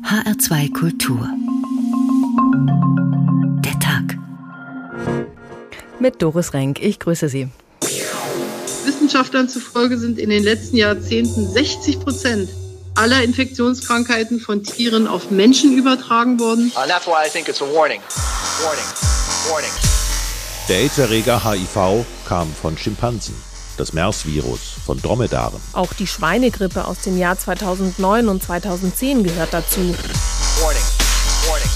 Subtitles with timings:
[0.00, 1.28] HR2 Kultur.
[3.62, 4.18] Der Tag.
[6.00, 6.82] Mit Doris Renk.
[6.82, 7.48] Ich grüße Sie.
[8.84, 12.48] Wissenschaftlern zufolge sind in den letzten Jahrzehnten 60 Prozent
[12.94, 16.72] aller Infektionskrankheiten von Tieren auf Menschen übertragen worden.
[20.68, 23.34] Der AIDS-Erreger HIV kam von Schimpansen
[23.76, 25.60] das MERS-Virus von Dromedaren.
[25.72, 29.80] Auch die Schweinegrippe aus dem Jahr 2009 und 2010 gehört dazu.
[30.60, 30.82] Warning.
[31.48, 31.70] Warning.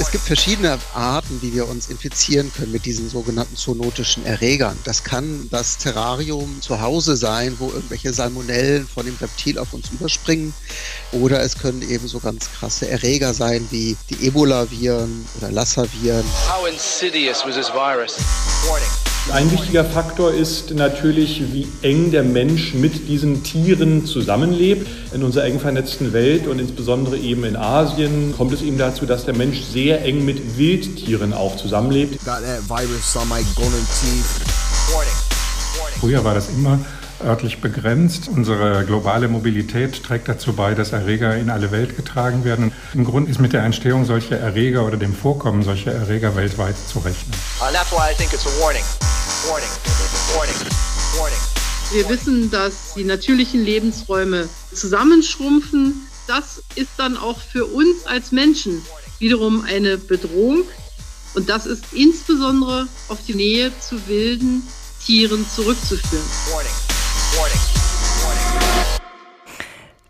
[0.00, 4.78] Es gibt verschiedene Arten, wie wir uns infizieren können mit diesen sogenannten zoonotischen Erregern.
[4.84, 9.90] Das kann das Terrarium zu Hause sein, wo irgendwelche Salmonellen von dem Reptil auf uns
[9.90, 10.54] überspringen.
[11.10, 16.24] Oder es können eben so ganz krasse Erreger sein wie die Ebola-Viren oder Lassa-Viren.
[16.48, 18.14] How insidious was this virus?
[18.68, 19.07] Warning.
[19.32, 24.88] Ein wichtiger Faktor ist natürlich, wie eng der Mensch mit diesen Tieren zusammenlebt.
[25.12, 29.26] In unserer eng vernetzten Welt und insbesondere eben in Asien kommt es eben dazu, dass
[29.26, 32.18] der Mensch sehr eng mit Wildtieren auch zusammenlebt.
[36.00, 36.78] Früher war das immer
[37.22, 38.28] örtlich begrenzt.
[38.28, 42.72] Unsere globale Mobilität trägt dazu bei, dass Erreger in alle Welt getragen werden.
[42.94, 47.00] Im Grunde ist mit der Entstehung solcher Erreger oder dem Vorkommen solcher Erreger weltweit zu
[47.00, 47.34] rechnen.
[51.90, 56.06] Wir wissen, dass die natürlichen Lebensräume zusammenschrumpfen.
[56.26, 58.82] Das ist dann auch für uns als Menschen
[59.18, 60.64] wiederum eine Bedrohung.
[61.34, 64.62] Und das ist insbesondere auf die Nähe zu wilden
[65.04, 66.24] Tieren zurückzuführen.
[66.50, 66.72] Warning.
[67.36, 67.87] Warning.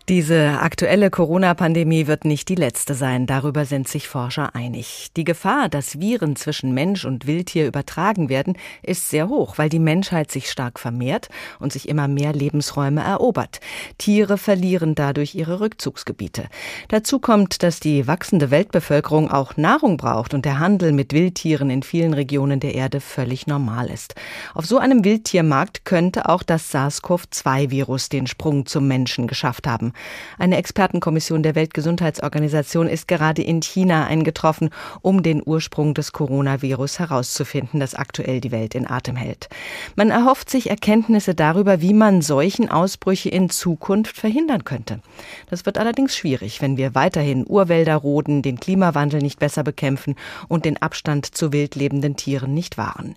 [0.09, 5.09] Diese aktuelle Corona-Pandemie wird nicht die letzte sein, darüber sind sich Forscher einig.
[5.15, 9.77] Die Gefahr, dass Viren zwischen Mensch und Wildtier übertragen werden, ist sehr hoch, weil die
[9.77, 13.59] Menschheit sich stark vermehrt und sich immer mehr Lebensräume erobert.
[13.99, 16.47] Tiere verlieren dadurch ihre Rückzugsgebiete.
[16.87, 21.83] Dazu kommt, dass die wachsende Weltbevölkerung auch Nahrung braucht und der Handel mit Wildtieren in
[21.83, 24.15] vielen Regionen der Erde völlig normal ist.
[24.55, 29.93] Auf so einem Wildtiermarkt könnte auch das SARS-CoV-2-Virus den Sprung zum Menschen geschafft haben.
[30.37, 34.69] Eine Expertenkommission der Weltgesundheitsorganisation ist gerade in China eingetroffen,
[35.01, 39.49] um den Ursprung des Coronavirus herauszufinden, das aktuell die Welt in Atem hält.
[39.95, 45.01] Man erhofft sich Erkenntnisse darüber, wie man solchen Ausbrüche in Zukunft verhindern könnte.
[45.49, 50.15] Das wird allerdings schwierig, wenn wir weiterhin Urwälder roden, den Klimawandel nicht besser bekämpfen
[50.47, 53.15] und den Abstand zu wild lebenden Tieren nicht wahren.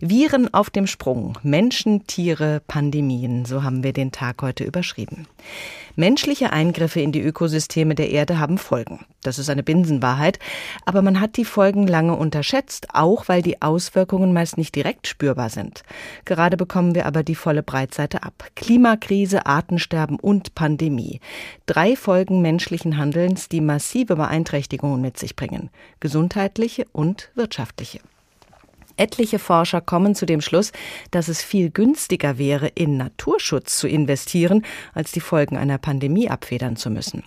[0.00, 5.26] Viren auf dem Sprung, Menschen, Tiere, Pandemien, so haben wir den Tag heute überschrieben.
[5.96, 9.06] Menschliche Eingriffe in die Ökosysteme der Erde haben Folgen.
[9.22, 10.40] Das ist eine Binsenwahrheit.
[10.84, 15.50] Aber man hat die Folgen lange unterschätzt, auch weil die Auswirkungen meist nicht direkt spürbar
[15.50, 15.84] sind.
[16.24, 18.44] Gerade bekommen wir aber die volle Breitseite ab.
[18.56, 21.20] Klimakrise, Artensterben und Pandemie.
[21.66, 25.70] Drei Folgen menschlichen Handelns, die massive Beeinträchtigungen mit sich bringen.
[26.00, 28.00] Gesundheitliche und wirtschaftliche.
[28.96, 30.70] Etliche Forscher kommen zu dem Schluss,
[31.10, 36.76] dass es viel günstiger wäre, in Naturschutz zu investieren, als die Folgen einer Pandemie abfedern
[36.76, 37.24] zu müssen.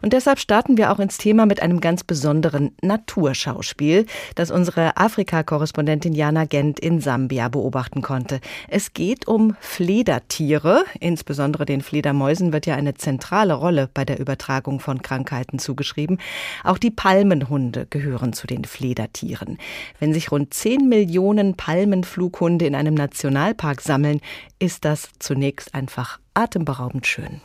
[0.00, 6.12] Und deshalb starten wir auch ins Thema mit einem ganz besonderen Naturschauspiel, das unsere Afrika-Korrespondentin
[6.12, 8.40] Jana Gent in Sambia beobachten konnte.
[8.68, 10.84] Es geht um Fledertiere.
[11.00, 16.18] Insbesondere den Fledermäusen wird ja eine zentrale Rolle bei der Übertragung von Krankheiten zugeschrieben.
[16.62, 19.58] Auch die Palmenhunde gehören zu den Fledertieren.
[19.98, 24.20] Wenn sich rund 10 Millionen Millionen Palmenflughunde in einem Nationalpark sammeln,
[24.58, 27.40] ist das zunächst einfach atemberaubend schön.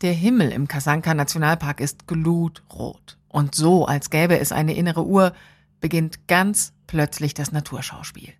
[0.00, 3.18] Der Himmel im Kasanka Nationalpark ist glutrot.
[3.28, 5.34] Und so, als gäbe es eine innere Uhr,
[5.80, 8.32] beginnt ganz plötzlich das Naturschauspiel.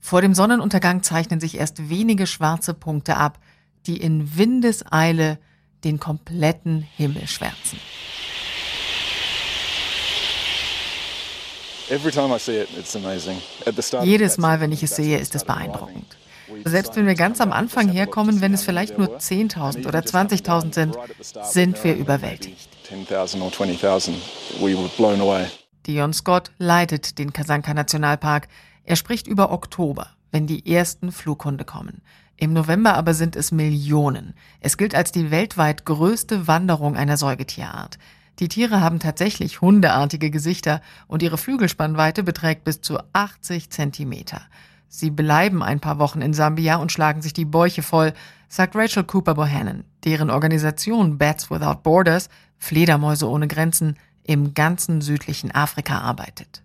[0.00, 3.38] Vor dem Sonnenuntergang zeichnen sich erst wenige schwarze Punkte ab,
[3.86, 5.38] die in Windeseile
[5.84, 7.78] den kompletten Himmel schwärzen.
[14.02, 16.16] Jedes Mal, wenn ich es sehe, ist es beeindruckend.
[16.64, 20.96] Selbst wenn wir ganz am Anfang herkommen, wenn es vielleicht nur 10.000 oder 20.000 sind,
[21.42, 22.68] sind wir überwältigt.
[25.86, 28.48] Dion Scott leitet den Kasanka Nationalpark.
[28.84, 32.02] Er spricht über Oktober, wenn die ersten Flughunde kommen.
[32.36, 34.34] Im November aber sind es Millionen.
[34.60, 37.98] Es gilt als die weltweit größte Wanderung einer Säugetierart.
[38.38, 44.42] Die Tiere haben tatsächlich hundeartige Gesichter und ihre Flügelspannweite beträgt bis zu 80 Zentimeter.
[44.88, 48.12] Sie bleiben ein paar Wochen in Sambia und schlagen sich die Bäuche voll,
[48.48, 52.28] sagt Rachel Cooper Bohannon, deren Organisation Bats Without Borders,
[52.58, 56.62] Fledermäuse ohne Grenzen, im ganzen südlichen Afrika arbeitet.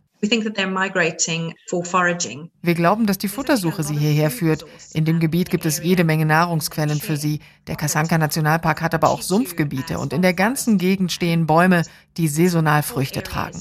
[2.62, 4.66] Wir glauben, dass die Futtersuche sie hierher führt.
[4.94, 7.40] In dem Gebiet gibt es jede Menge Nahrungsquellen für sie.
[7.66, 11.84] Der Kasanka Nationalpark hat aber auch Sumpfgebiete und in der ganzen Gegend stehen Bäume,
[12.18, 13.60] die saisonal Früchte tragen.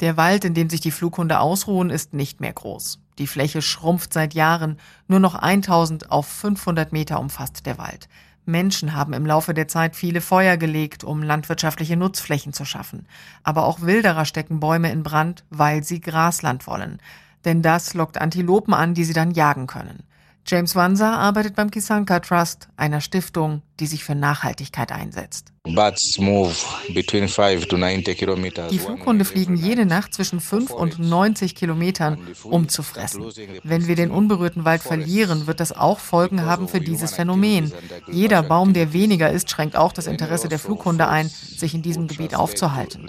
[0.00, 2.98] Der Wald, in dem sich die Flughunde ausruhen, ist nicht mehr groß.
[3.18, 4.78] Die Fläche schrumpft seit Jahren.
[5.08, 8.08] Nur noch 1000 auf 500 Meter umfasst der Wald.
[8.46, 13.06] Menschen haben im Laufe der Zeit viele Feuer gelegt, um landwirtschaftliche Nutzflächen zu schaffen.
[13.42, 17.00] Aber auch Wilderer stecken Bäume in Brand, weil sie Grasland wollen.
[17.44, 20.04] Denn das lockt Antilopen an, die sie dann jagen können.
[20.48, 25.52] James Wanser arbeitet beim Kisanka Trust, einer Stiftung, die sich für Nachhaltigkeit einsetzt.
[28.70, 33.24] Die Flughunde fliegen jede Nacht zwischen 5 und 90 Kilometern, um zu fressen.
[33.64, 37.72] Wenn wir den unberührten Wald verlieren, wird das auch Folgen haben für dieses Phänomen.
[38.06, 42.06] Jeder Baum, der weniger ist, schränkt auch das Interesse der Flughunde ein, sich in diesem
[42.06, 43.08] Gebiet aufzuhalten.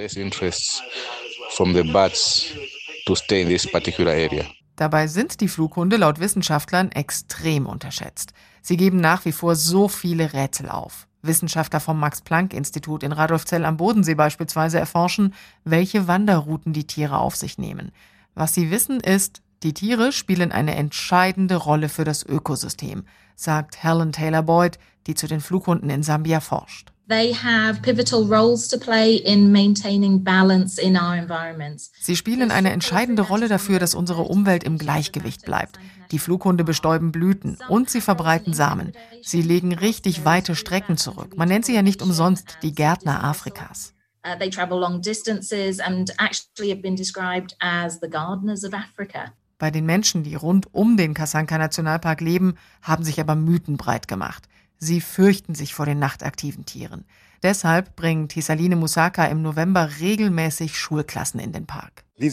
[4.78, 8.34] Dabei sind die Flughunde laut Wissenschaftlern extrem unterschätzt.
[8.62, 11.08] Sie geben nach wie vor so viele Rätsel auf.
[11.24, 15.34] Wissenschaftler vom Max-Planck-Institut in Radolfzell am Bodensee beispielsweise erforschen,
[15.64, 17.92] welche Wanderrouten die Tiere auf sich nehmen.
[18.36, 23.04] Was sie wissen ist, die Tiere spielen eine entscheidende Rolle für das Ökosystem,
[23.36, 24.78] sagt Helen Taylor Boyd,
[25.08, 26.94] die zu den Flughunden in Sambia forscht.
[27.10, 31.90] They have pivotal roles to play in maintaining balance in our environments.
[32.02, 35.80] Sie spielen eine entscheidende Rolle dafür, dass unsere Umwelt im Gleichgewicht bleibt.
[36.12, 38.92] Die Flughunde bestäuben Blüten und sie verbreiten Samen.
[39.22, 41.38] Sie legen richtig weite Strecken zurück.
[41.38, 43.94] Man nennt sie ja nicht umsonst die Gärtner Afrikas.
[44.26, 49.32] Uh, they travel long distances and actually have been described as the gardeners of Africa.
[49.58, 54.10] Bei den Menschen, die rund um den Kasanka Nationalpark leben, haben sich aber Mythen breit
[54.10, 54.44] gemacht.
[54.80, 57.06] Sie fürchten sich vor den nachtaktiven Tieren.
[57.44, 62.04] Deshalb bringen Tisaline Musaka im November regelmäßig Schulklassen in den Park.
[62.20, 62.32] Die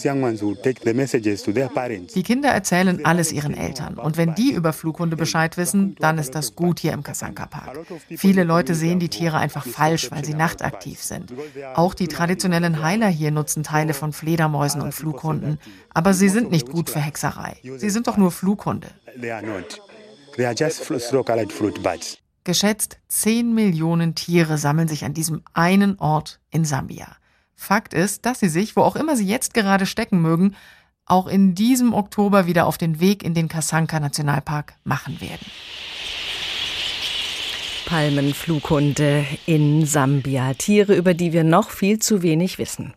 [2.22, 3.98] Kinder erzählen alles ihren Eltern.
[3.98, 7.80] Und wenn die über Flughunde Bescheid wissen, dann ist das gut hier im Kasanka Park.
[8.16, 11.34] Viele Leute sehen die Tiere einfach falsch, weil sie nachtaktiv sind.
[11.74, 15.58] Auch die traditionellen Heiler hier nutzen Teile von Fledermäusen und Flughunden.
[15.90, 17.58] Aber sie sind nicht gut für Hexerei.
[17.76, 18.88] Sie sind doch nur Flughunde.
[20.36, 22.18] They are just slow-colored fruit birds.
[22.44, 27.16] Geschätzt 10 Millionen Tiere sammeln sich an diesem einen Ort in Sambia.
[27.54, 30.54] Fakt ist, dass sie sich, wo auch immer sie jetzt gerade stecken mögen,
[31.06, 35.46] auch in diesem Oktober wieder auf den Weg in den Kasanka Nationalpark machen werden.
[37.86, 40.54] Palmenflughunde in Sambia.
[40.54, 42.94] Tiere, über die wir noch viel zu wenig wissen.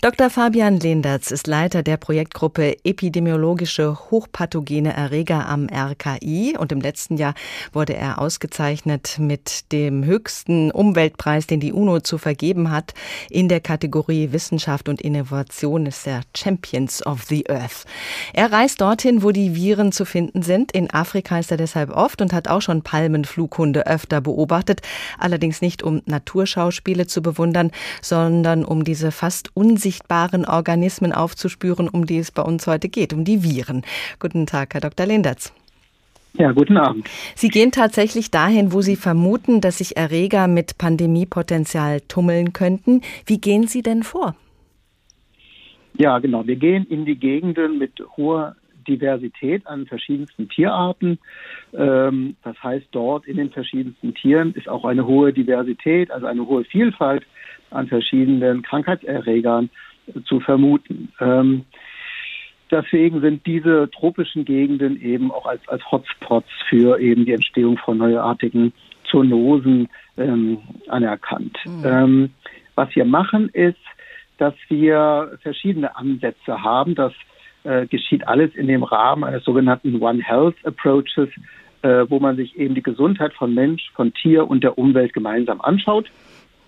[0.00, 0.30] Dr.
[0.30, 7.34] Fabian Lendertz ist Leiter der Projektgruppe Epidemiologische hochpathogene Erreger am RKI und im letzten Jahr
[7.72, 12.94] wurde er ausgezeichnet mit dem höchsten Umweltpreis, den die UNO zu vergeben hat.
[13.30, 17.86] In der Kategorie Wissenschaft und Innovation ist er Champions of the Earth.
[18.34, 20.72] Er reist dorthin, wo die Viren zu finden sind.
[20.72, 24.82] In Afrika ist er deshalb oft und hat auch schon Palmenflughunde öfter öfter beobachtet,
[25.18, 27.70] allerdings nicht um Naturschauspiele zu bewundern,
[28.02, 33.24] sondern um diese fast unsichtbaren Organismen aufzuspüren, um die es bei uns heute geht, um
[33.24, 33.82] die Viren.
[34.18, 35.06] Guten Tag, Herr Dr.
[35.06, 35.52] Lindertz.
[36.34, 37.08] Ja, guten Abend.
[37.34, 43.00] Sie gehen tatsächlich dahin, wo Sie vermuten, dass sich Erreger mit Pandemiepotenzial tummeln könnten.
[43.26, 44.36] Wie gehen Sie denn vor?
[45.94, 46.46] Ja, genau.
[46.46, 48.54] Wir gehen in die Gegenden mit hoher
[48.88, 51.18] Diversität an verschiedensten Tierarten.
[51.74, 56.46] Ähm, das heißt, dort in den verschiedensten Tieren ist auch eine hohe Diversität, also eine
[56.46, 57.24] hohe Vielfalt
[57.70, 59.70] an verschiedenen Krankheitserregern
[60.24, 61.12] zu vermuten.
[61.20, 61.64] Ähm,
[62.70, 67.98] deswegen sind diese tropischen Gegenden eben auch als, als Hotspots für eben die Entstehung von
[67.98, 68.72] neuartigen
[69.10, 70.58] Zoonosen ähm,
[70.88, 71.56] anerkannt.
[71.66, 71.84] Mhm.
[71.84, 72.30] Ähm,
[72.74, 73.78] was wir machen ist,
[74.38, 77.12] dass wir verschiedene Ansätze haben, dass
[77.68, 81.28] äh, geschieht alles in dem Rahmen eines sogenannten One Health Approaches,
[81.82, 85.60] äh, wo man sich eben die Gesundheit von Mensch, von Tier und der Umwelt gemeinsam
[85.60, 86.10] anschaut.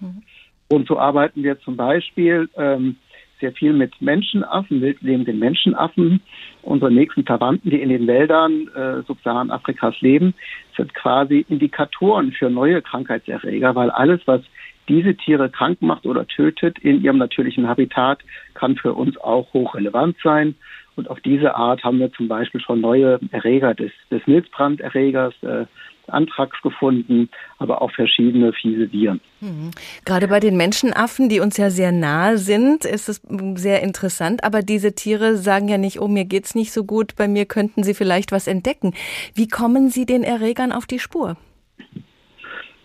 [0.00, 0.23] Mhm.
[0.69, 2.97] Und so arbeiten wir zum Beispiel ähm,
[3.40, 6.21] sehr viel mit Menschenaffen, wildlebenden Menschenaffen.
[6.62, 10.35] Unsere nächsten Verwandten, die in den Wäldern äh, Subsaharan Afrikas leben,
[10.76, 14.42] sind quasi Indikatoren für neue Krankheitserreger, weil alles, was
[14.88, 18.21] diese Tiere krank macht oder tötet in ihrem natürlichen Habitat,
[18.54, 20.57] kann für uns auch hochrelevant sein.
[21.00, 25.64] Und auf diese Art haben wir zum Beispiel schon neue Erreger des, des Milzbranderregers, äh,
[26.09, 29.23] Anthrax gefunden, aber auch verschiedene fiese Viren.
[29.40, 29.71] Mhm.
[30.04, 33.23] Gerade bei den Menschenaffen, die uns ja sehr nahe sind, ist es
[33.54, 34.45] sehr interessant.
[34.45, 37.83] Aber diese Tiere sagen ja nicht, oh, mir geht's nicht so gut, bei mir könnten
[37.83, 38.92] sie vielleicht was entdecken.
[39.35, 41.38] Wie kommen Sie den Erregern auf die Spur?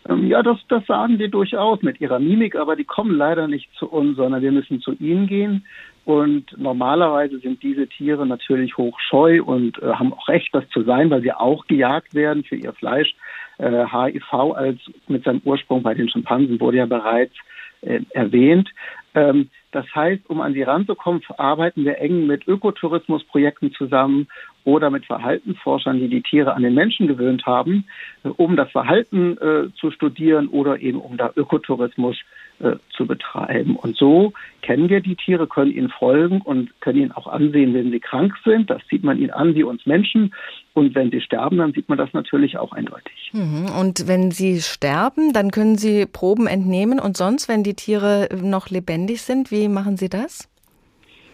[0.08, 3.70] Ähm, ja, das, das sagen die durchaus mit ihrer Mimik, aber die kommen leider nicht
[3.78, 5.66] zu uns, sondern wir müssen zu ihnen gehen.
[6.06, 11.10] Und normalerweise sind diese Tiere natürlich hochscheu und äh, haben auch Recht, das zu sein,
[11.10, 13.16] weil sie auch gejagt werden für ihr Fleisch.
[13.58, 17.34] Äh, HIV als mit seinem Ursprung bei den Schimpansen wurde ja bereits
[17.82, 18.70] äh, erwähnt.
[19.16, 24.28] Ähm, das heißt, um an sie ranzukommen, arbeiten wir eng mit Ökotourismusprojekten zusammen
[24.64, 27.86] oder mit Verhaltensforschern, die die Tiere an den Menschen gewöhnt haben,
[28.24, 32.18] äh, um das Verhalten äh, zu studieren oder eben um da Ökotourismus
[32.60, 33.76] äh, zu betreiben.
[33.76, 34.32] Und so
[34.62, 38.34] kennen wir die Tiere, können ihnen folgen und können ihnen auch ansehen, wenn sie krank
[38.46, 38.70] sind.
[38.70, 40.34] Das sieht man ihnen an wie uns Menschen.
[40.74, 43.32] Und wenn sie sterben, dann sieht man das natürlich auch eindeutig.
[43.34, 43.68] Mhm.
[43.80, 47.00] Und wenn sie sterben, dann können Sie Proben entnehmen.
[47.00, 50.50] Und sonst, wenn die Tiere noch lebendig sind, wie machen Sie das?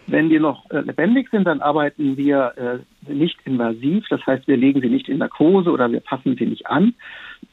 [0.07, 4.05] Wenn die noch äh, lebendig sind, dann arbeiten wir äh, nicht invasiv.
[4.09, 6.95] Das heißt, wir legen sie nicht in Narkose oder wir passen sie nicht an,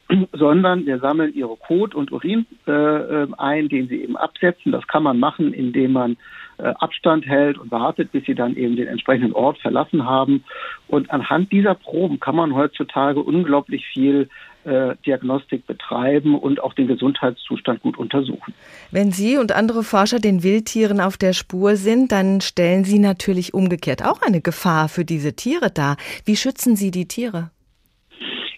[0.32, 4.72] sondern wir sammeln ihre Kot und Urin äh, ein, den sie eben absetzen.
[4.72, 6.16] Das kann man machen, indem man
[6.60, 10.42] Abstand hält und wartet, bis sie dann eben den entsprechenden Ort verlassen haben.
[10.88, 14.28] Und anhand dieser Proben kann man heutzutage unglaublich viel
[14.64, 18.54] äh, Diagnostik betreiben und auch den Gesundheitszustand gut untersuchen.
[18.90, 23.54] Wenn Sie und andere Forscher den Wildtieren auf der Spur sind, dann stellen Sie natürlich
[23.54, 25.96] umgekehrt auch eine Gefahr für diese Tiere dar.
[26.24, 27.50] Wie schützen Sie die Tiere?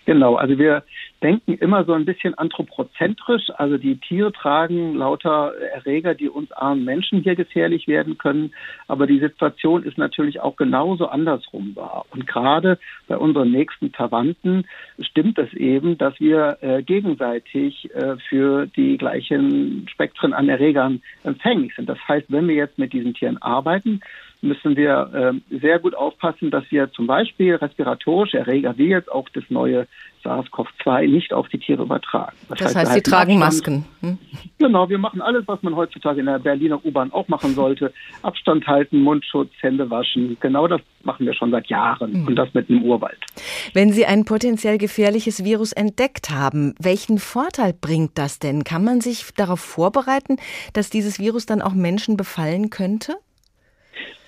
[0.07, 0.83] Genau, also wir
[1.23, 3.51] denken immer so ein bisschen anthropozentrisch.
[3.57, 8.53] Also die Tiere tragen lauter Erreger, die uns armen Menschen hier gefährlich werden können.
[8.89, 12.07] Aber die Situation ist natürlich auch genauso andersrum wahr.
[12.11, 14.65] Und gerade bei unseren nächsten Verwandten
[15.01, 21.75] stimmt es eben, dass wir äh, gegenseitig äh, für die gleichen Spektren an Erregern empfänglich
[21.75, 21.89] sind.
[21.89, 24.01] Das heißt, wenn wir jetzt mit diesen Tieren arbeiten,
[24.43, 29.29] müssen wir äh, sehr gut aufpassen, dass wir zum Beispiel respiratorische Erreger wie jetzt auch
[29.31, 29.87] das neue
[30.25, 32.37] SARS-CoV-2 nicht auf die Tiere übertragen.
[32.49, 33.87] Das, das heißt, heißt sie tragen Abstand.
[34.01, 34.19] Masken.
[34.19, 34.19] Hm?
[34.59, 37.93] Genau, wir machen alles, was man heutzutage in der Berliner U-Bahn auch machen sollte.
[38.23, 40.37] Abstand halten, Mundschutz, Hände waschen.
[40.41, 42.27] Genau das machen wir schon seit Jahren hm.
[42.27, 43.19] und das mit dem Urwald.
[43.73, 48.65] Wenn Sie ein potenziell gefährliches Virus entdeckt haben, welchen Vorteil bringt das denn?
[48.65, 50.37] Kann man sich darauf vorbereiten,
[50.75, 53.17] dass dieses Virus dann auch Menschen befallen könnte?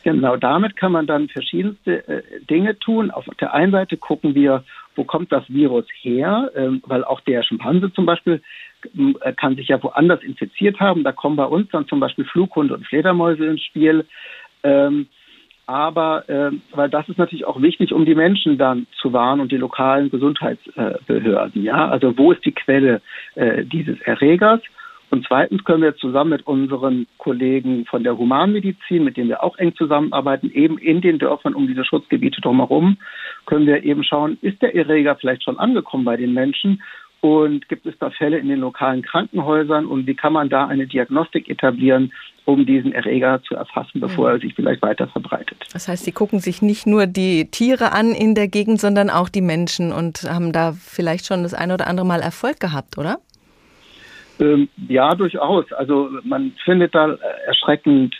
[0.04, 3.10] Genau, damit kann man dann verschiedenste äh, Dinge tun.
[3.10, 4.64] Auf der einen Seite gucken wir,
[4.96, 8.42] wo kommt das Virus her, ähm, weil auch der Schimpanse zum Beispiel
[9.20, 11.04] äh, kann sich ja woanders infiziert haben.
[11.04, 14.04] Da kommen bei uns dann zum Beispiel Flughunde und Fledermäuse ins Spiel.
[14.64, 15.06] Ähm,
[15.66, 19.52] aber äh, weil das ist natürlich auch wichtig, um die Menschen dann zu warnen und
[19.52, 21.62] die lokalen Gesundheitsbehörden.
[21.62, 23.00] Ja, also wo ist die Quelle
[23.36, 24.60] äh, dieses Erregers?
[25.12, 29.58] Und zweitens können wir zusammen mit unseren Kollegen von der Humanmedizin, mit denen wir auch
[29.58, 32.96] eng zusammenarbeiten, eben in den Dörfern um diese Schutzgebiete drumherum,
[33.44, 36.82] können wir eben schauen, ist der Erreger vielleicht schon angekommen bei den Menschen
[37.20, 40.86] und gibt es da Fälle in den lokalen Krankenhäusern und wie kann man da eine
[40.86, 42.10] Diagnostik etablieren,
[42.46, 44.36] um diesen Erreger zu erfassen, bevor mhm.
[44.36, 45.58] er sich vielleicht weiter verbreitet.
[45.74, 49.28] Das heißt, Sie gucken sich nicht nur die Tiere an in der Gegend, sondern auch
[49.28, 53.18] die Menschen und haben da vielleicht schon das eine oder andere Mal Erfolg gehabt, oder?
[54.42, 55.72] Ähm, ja, durchaus.
[55.72, 58.16] Also man findet da erschreckend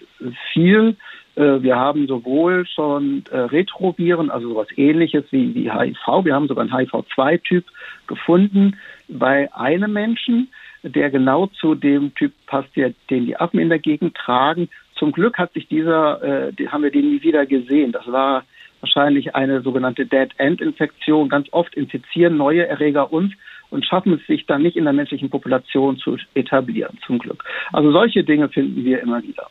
[0.52, 0.96] viel.
[1.34, 6.24] Äh, wir haben sowohl schon äh, Retroviren, also sowas ähnliches wie, HIV.
[6.24, 7.64] Wir haben sogar einen HIV-2-Typ
[8.06, 8.76] gefunden
[9.08, 10.48] bei einem Menschen,
[10.84, 14.68] der genau zu dem Typ passt, den die Affen in der Gegend tragen.
[14.94, 17.90] Zum Glück hat sich dieser, äh, haben wir den nie wieder gesehen.
[17.90, 18.44] Das war
[18.80, 21.28] wahrscheinlich eine sogenannte Dead-End-Infektion.
[21.28, 23.32] Ganz oft infizieren neue Erreger uns
[23.72, 27.42] und schaffen es sich dann nicht in der menschlichen Population zu etablieren, zum Glück.
[27.72, 29.48] Also solche Dinge finden wir immer wieder.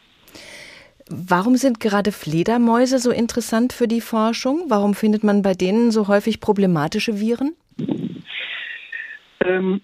[1.10, 4.66] Warum sind gerade Fledermäuse so interessant für die Forschung?
[4.70, 7.54] Warum findet man bei denen so häufig problematische Viren?
[9.44, 9.82] Ähm,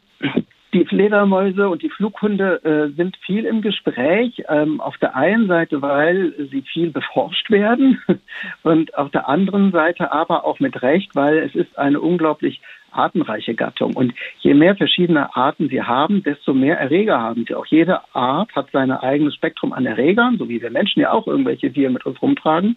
[0.74, 4.44] die Fledermäuse und die Flughunde äh, sind viel im Gespräch.
[4.48, 8.02] Ähm, auf der einen Seite, weil sie viel beforscht werden
[8.64, 12.62] und auf der anderen Seite aber auch mit Recht, weil es ist eine unglaublich
[12.98, 13.96] artenreiche Gattung.
[13.96, 17.56] Und je mehr verschiedene Arten sie haben, desto mehr Erreger haben sie.
[17.56, 21.28] Auch jede Art hat sein eigenes Spektrum an Erregern, so wie wir Menschen ja auch
[21.28, 22.76] irgendwelche Viren mit uns rumtragen.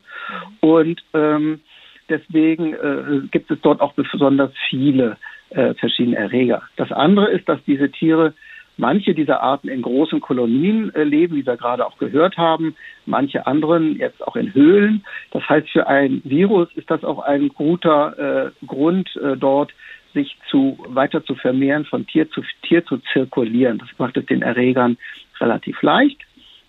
[0.60, 1.60] Und ähm,
[2.08, 5.16] deswegen äh, gibt es dort auch besonders viele
[5.50, 6.62] äh, verschiedene Erreger.
[6.76, 8.34] Das andere ist, dass diese Tiere
[8.80, 12.74] manche dieser Arten in großen Kolonien äh, leben, wie wir gerade auch gehört haben,
[13.06, 15.04] manche anderen jetzt auch in Höhlen.
[15.30, 19.72] Das heißt, für ein Virus ist das auch ein guter äh, Grund, äh, dort
[20.12, 23.78] sich zu, weiter zu vermehren, von Tier zu Tier zu zirkulieren.
[23.78, 24.96] Das macht es den Erregern
[25.40, 26.20] relativ leicht.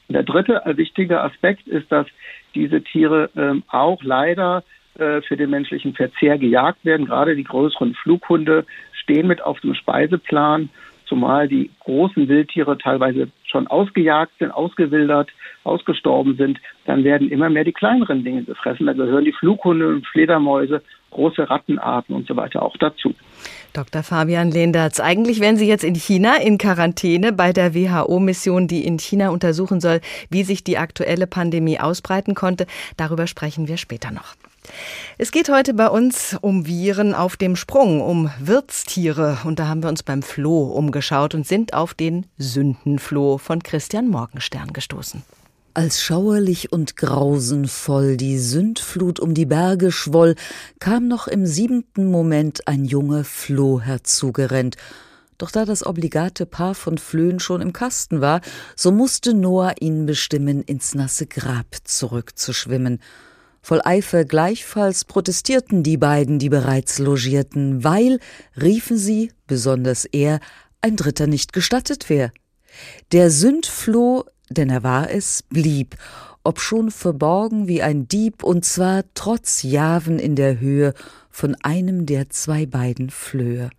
[0.08, 2.08] Und der dritte wichtige Aspekt ist, dass
[2.54, 4.64] diese Tiere ähm, auch leider
[4.98, 7.06] äh, für den menschlichen Verzehr gejagt werden.
[7.06, 10.70] Gerade die größeren Flughunde stehen mit auf dem Speiseplan.
[11.06, 15.30] zumal die großen Wildtiere teilweise schon ausgejagt sind, ausgewildert,
[15.66, 18.86] ausgestorben sind, dann werden immer mehr die kleineren Dinge gefressen.
[18.86, 20.82] Da gehören die Flughunde und Fledermäuse,
[21.12, 23.14] große Rattenarten und so weiter auch dazu.
[23.74, 24.04] Dr.
[24.04, 29.00] Fabian Lehndertz, eigentlich wären Sie jetzt in China in Quarantäne bei der WHO-Mission, die in
[29.00, 32.66] China untersuchen soll, wie sich die aktuelle Pandemie ausbreiten konnte.
[32.98, 34.36] Darüber sprechen wir später noch.
[35.18, 39.40] Es geht heute bei uns um Viren auf dem Sprung, um Wirtstiere.
[39.44, 44.10] Und da haben wir uns beim Floh umgeschaut und sind auf den Sündenfloh von Christian
[44.10, 45.24] Morgenstern gestoßen.
[45.74, 50.36] Als schauerlich und grausenvoll die Sündflut um die Berge schwoll,
[50.80, 54.76] kam noch im siebenten Moment ein junger Floh herzugerennt.
[55.38, 58.42] Doch da das obligate Paar von Flöhen schon im Kasten war,
[58.76, 63.00] so musste Noah ihn bestimmen, ins nasse Grab zurückzuschwimmen.
[63.62, 68.20] Voll Eifer gleichfalls protestierten die beiden, die bereits logierten, weil,
[68.60, 70.42] riefen sie, besonders er,
[70.82, 72.34] ein Dritter nicht gestattet wär.
[73.14, 75.96] Der Sündfloh denn er war es, blieb,
[76.44, 80.94] obschon verborgen wie ein Dieb, und zwar trotz Javen in der Höhe
[81.30, 83.70] von einem der zwei beiden Flöhe.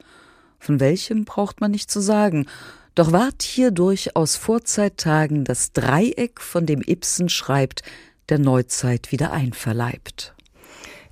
[0.59, 2.47] Von welchem braucht man nicht zu sagen,
[2.95, 7.83] doch ward hier durchaus Vorzeittagen das Dreieck, von dem Ibsen schreibt,
[8.29, 10.35] der Neuzeit wieder einverleibt.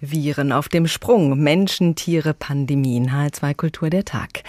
[0.00, 4.44] Viren auf dem Sprung, Menschen, Tiere, Pandemien, H2 Kultur der Tag.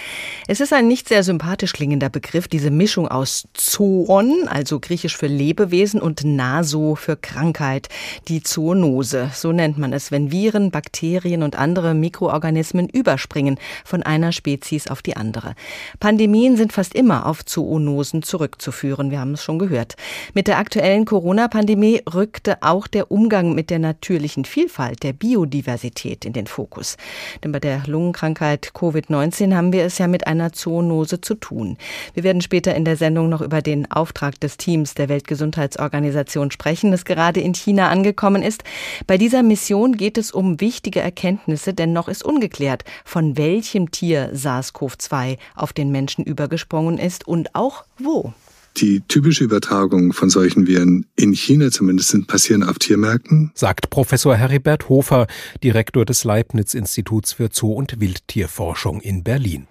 [0.47, 5.27] Es ist ein nicht sehr sympathisch klingender Begriff, diese Mischung aus Zoon, also griechisch für
[5.27, 7.89] Lebewesen, und Naso für Krankheit,
[8.29, 9.29] die Zoonose.
[9.33, 15.01] So nennt man es, wenn Viren, Bakterien und andere Mikroorganismen überspringen von einer Spezies auf
[15.01, 15.55] die andere.
[15.99, 19.95] Pandemien sind fast immer auf Zoonosen zurückzuführen, wir haben es schon gehört.
[20.33, 26.25] Mit der aktuellen Corona-Pandemie rückte auch der Umgang mit der natürlichen Vielfalt, der Bio Biodiversität
[26.25, 26.97] in den Fokus.
[27.43, 31.77] Denn bei der Lungenkrankheit Covid-19 haben wir es ja mit einer Zoonose zu tun.
[32.13, 36.91] Wir werden später in der Sendung noch über den Auftrag des Teams der Weltgesundheitsorganisation sprechen,
[36.91, 38.63] das gerade in China angekommen ist.
[39.07, 44.31] Bei dieser Mission geht es um wichtige Erkenntnisse, denn noch ist ungeklärt, von welchem Tier
[44.33, 48.33] SARS-CoV-2 auf den Menschen übergesprungen ist und auch wo.
[48.77, 54.89] Die typische Übertragung von solchen Viren in China zumindest passieren auf Tiermärkten, sagt Professor Heribert
[54.89, 55.27] Hofer,
[55.63, 59.67] Direktor des Leibniz-Instituts für Zoo- und Wildtierforschung in Berlin.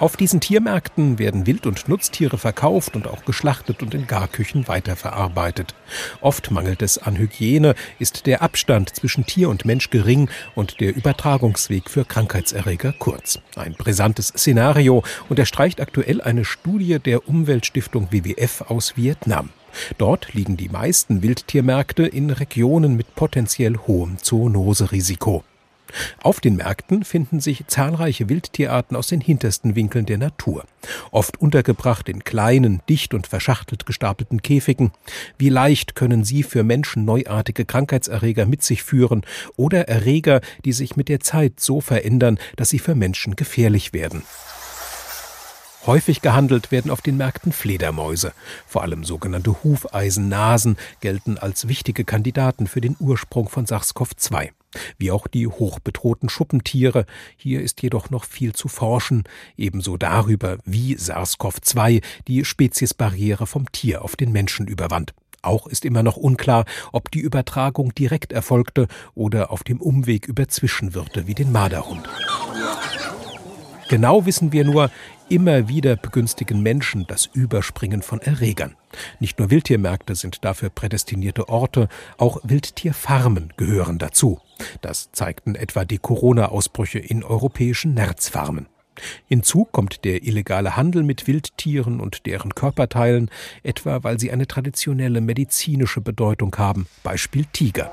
[0.00, 5.74] Auf diesen Tiermärkten werden Wild- und Nutztiere verkauft und auch geschlachtet und in Garküchen weiterverarbeitet.
[6.22, 10.96] Oft mangelt es an Hygiene, ist der Abstand zwischen Tier und Mensch gering und der
[10.96, 13.40] Übertragungsweg für Krankheitserreger kurz.
[13.56, 19.50] Ein brisantes Szenario unterstreicht aktuell eine Studie der Umweltstiftung WWF aus Vietnam.
[19.98, 25.44] Dort liegen die meisten Wildtiermärkte in Regionen mit potenziell hohem Zoonoserisiko.
[26.22, 30.64] Auf den Märkten finden sich zahlreiche Wildtierarten aus den hintersten Winkeln der Natur,
[31.10, 34.92] oft untergebracht in kleinen, dicht und verschachtelt gestapelten Käfigen.
[35.38, 39.22] Wie leicht können sie für Menschen neuartige Krankheitserreger mit sich führen
[39.56, 44.22] oder Erreger, die sich mit der Zeit so verändern, dass sie für Menschen gefährlich werden.
[45.86, 48.32] Häufig gehandelt werden auf den Märkten Fledermäuse.
[48.66, 54.50] Vor allem sogenannte Hufeisennasen gelten als wichtige Kandidaten für den Ursprung von SARS-CoV-2
[54.98, 57.06] wie auch die hochbedrohten Schuppentiere.
[57.36, 59.24] Hier ist jedoch noch viel zu forschen,
[59.56, 65.14] ebenso darüber, wie SARS-CoV-2 die Speziesbarriere vom Tier auf den Menschen überwand.
[65.42, 70.48] Auch ist immer noch unklar, ob die Übertragung direkt erfolgte oder auf dem Umweg über
[70.48, 72.08] Zwischenwirte wie den Marderhund.
[73.88, 74.90] Genau wissen wir nur,
[75.30, 78.74] immer wieder begünstigen Menschen das Überspringen von Erregern.
[79.20, 81.88] Nicht nur Wildtiermärkte sind dafür prädestinierte Orte,
[82.18, 84.40] auch Wildtierfarmen gehören dazu.
[84.80, 88.66] Das zeigten etwa die Corona-Ausbrüche in europäischen Nerzfarmen.
[89.26, 93.30] Hinzu kommt der illegale Handel mit Wildtieren und deren Körperteilen,
[93.62, 97.90] etwa weil sie eine traditionelle medizinische Bedeutung haben, Beispiel Tiger.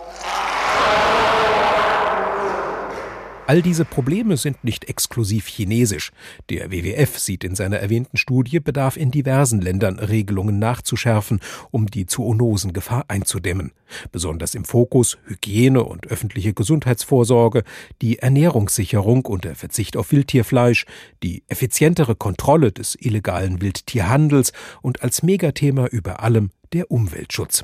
[3.48, 6.12] All diese Probleme sind nicht exklusiv chinesisch.
[6.50, 11.40] Der WWF sieht in seiner erwähnten Studie Bedarf in diversen Ländern Regelungen nachzuschärfen,
[11.72, 13.72] um die Zoonosengefahr einzudämmen.
[14.12, 17.64] Besonders im Fokus Hygiene und öffentliche Gesundheitsvorsorge,
[18.02, 20.86] die Ernährungssicherung und der Verzicht auf Wildtierfleisch,
[21.24, 27.64] die effizientere Kontrolle des illegalen Wildtierhandels und als Megathema über allem der Umweltschutz.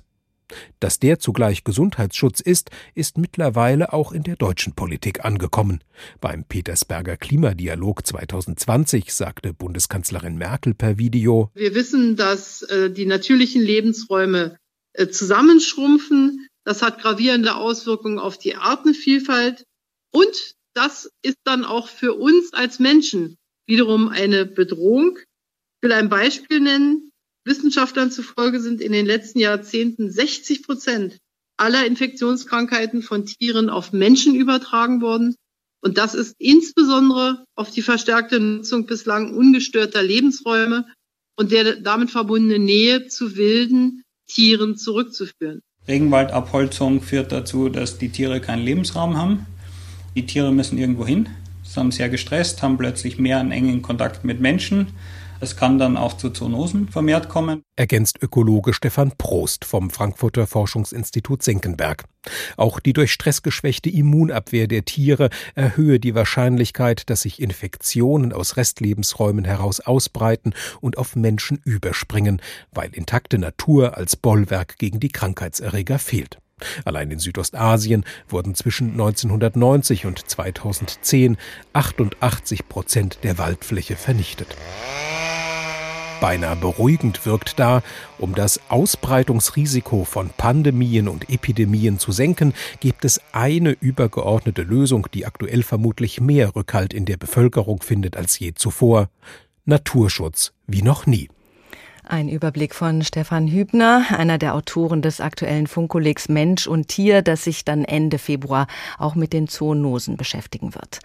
[0.80, 5.84] Dass der zugleich Gesundheitsschutz ist, ist mittlerweile auch in der deutschen Politik angekommen.
[6.22, 13.62] Beim Petersberger Klimadialog 2020 sagte Bundeskanzlerin Merkel per Video Wir wissen, dass äh, die natürlichen
[13.62, 14.58] Lebensräume
[14.94, 16.48] äh, zusammenschrumpfen.
[16.64, 19.66] Das hat gravierende Auswirkungen auf die Artenvielfalt.
[20.12, 23.38] Und das ist dann auch für uns als Menschen
[23.68, 25.18] wiederum eine Bedrohung.
[25.18, 27.12] Ich will ein Beispiel nennen.
[27.46, 31.18] Wissenschaftlern zufolge sind in den letzten Jahrzehnten 60 Prozent
[31.58, 35.36] aller Infektionskrankheiten von Tieren auf Menschen übertragen worden.
[35.82, 40.86] Und das ist insbesondere auf die verstärkte Nutzung bislang ungestörter Lebensräume
[41.36, 45.62] und der damit verbundene Nähe zu wilden Tieren zurückzuführen.
[45.88, 49.46] Regenwaldabholzung führt dazu, dass die Tiere keinen Lebensraum haben.
[50.16, 51.28] Die Tiere müssen irgendwo hin,
[51.64, 54.88] sind sehr gestresst, haben plötzlich mehr einen engen Kontakt mit Menschen
[55.44, 57.62] es kann dann auch zu Zoonosen vermehrt kommen.
[57.76, 62.06] Ergänzt Ökologe Stefan Prost vom Frankfurter Forschungsinstitut Senckenberg.
[62.56, 68.58] Auch die durch Stress geschwächte Immunabwehr der Tiere erhöhe die Wahrscheinlichkeit, dass sich Infektionen aus
[68.58, 76.00] Restlebensräumen heraus ausbreiten und auf Menschen überspringen, weil intakte Natur als Bollwerk gegen die Krankheitserreger
[76.00, 76.40] fehlt.
[76.86, 81.38] Allein in Südostasien wurden zwischen 1990 und 2010
[81.74, 84.56] 88 Prozent der Waldfläche vernichtet.
[86.24, 87.84] Beinahe beruhigend wirkt da,
[88.18, 95.26] um das Ausbreitungsrisiko von Pandemien und Epidemien zu senken, gibt es eine übergeordnete Lösung, die
[95.26, 99.10] aktuell vermutlich mehr Rückhalt in der Bevölkerung findet als je zuvor.
[99.66, 101.28] Naturschutz wie noch nie.
[102.06, 107.46] Ein Überblick von Stefan Hübner, einer der Autoren des aktuellen Funkkollegs Mensch und Tier, das
[107.46, 111.00] sich dann Ende Februar auch mit den Zoonosen beschäftigen wird.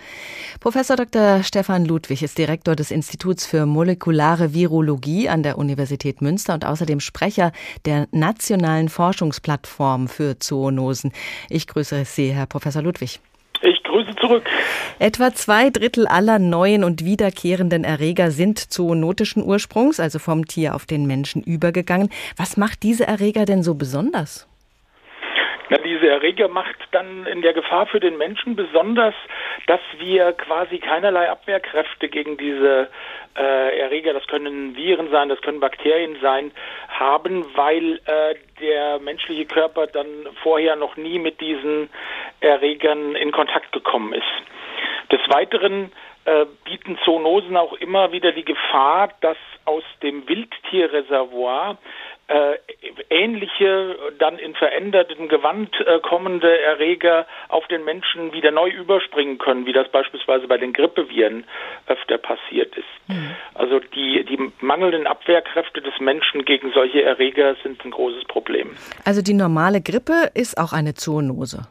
[0.59, 1.45] Professor Dr.
[1.45, 6.99] Stefan Ludwig ist Direktor des Instituts für molekulare Virologie an der Universität Münster und außerdem
[6.99, 7.53] Sprecher
[7.85, 11.13] der nationalen Forschungsplattform für Zoonosen.
[11.49, 13.21] Ich grüße Sie, Herr Professor Ludwig.
[13.89, 14.45] Grüße zurück.
[14.99, 20.87] Etwa zwei Drittel aller neuen und wiederkehrenden Erreger sind zoonotischen Ursprungs, also vom Tier auf
[20.87, 22.11] den Menschen übergegangen.
[22.37, 24.47] Was macht diese Erreger denn so besonders?
[25.71, 29.15] Na, diese Erreger macht dann in der Gefahr für den Menschen besonders,
[29.67, 32.89] dass wir quasi keinerlei Abwehrkräfte gegen diese
[33.37, 36.53] äh, Erreger, das können Viren sein, das können Bakterien sein,
[36.89, 40.09] haben, weil äh, der menschliche Körper dann
[40.43, 41.91] vorher noch nie mit diesen
[42.41, 45.13] Erregern in Kontakt gekommen ist.
[45.13, 45.93] Des Weiteren
[46.25, 51.79] äh, bieten Zoonosen auch immer wieder die Gefahr, dass aus dem Wildtierreservoir
[53.11, 59.67] ähnliche, dann in verändertem Gewand äh, kommende Erreger auf den Menschen wieder neu überspringen können,
[59.67, 61.45] wie das beispielsweise bei den Grippeviren
[61.87, 62.85] öfter passiert ist.
[63.09, 63.31] Mhm.
[63.55, 68.77] Also die, die mangelnden Abwehrkräfte des Menschen gegen solche Erreger sind ein großes Problem.
[69.05, 71.67] Also die normale Grippe ist auch eine Zoonose.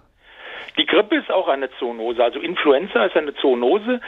[0.78, 2.24] Die Grippe ist auch eine Zoonose.
[2.24, 4.00] Also Influenza ist eine Zoonose.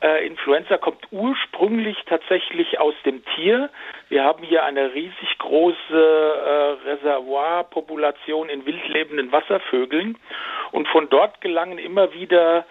[0.00, 3.68] Äh, Influenza kommt ursprünglich tatsächlich aus dem Tier.
[4.08, 10.16] Wir haben hier eine riesig große äh, Reservoirpopulation in wildlebenden Wasservögeln.
[10.70, 12.64] Und von dort gelangen immer wieder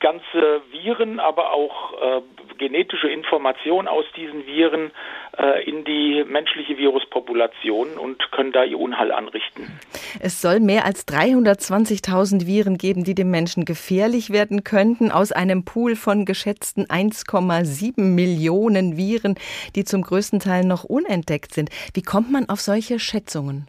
[0.00, 2.20] ganze Viren, aber auch äh,
[2.58, 4.90] genetische Informationen aus diesen Viren
[5.38, 9.78] äh, in die menschliche Viruspopulation und können da ihr Unheil anrichten.
[10.20, 15.64] Es soll mehr als 320.000 Viren geben, die dem Menschen gefährlich werden könnten, aus einem
[15.64, 19.36] Pool von geschätzten 1,7 Millionen Viren,
[19.76, 21.70] die zum größten Teil noch unentdeckt sind.
[21.94, 23.68] Wie kommt man auf solche Schätzungen?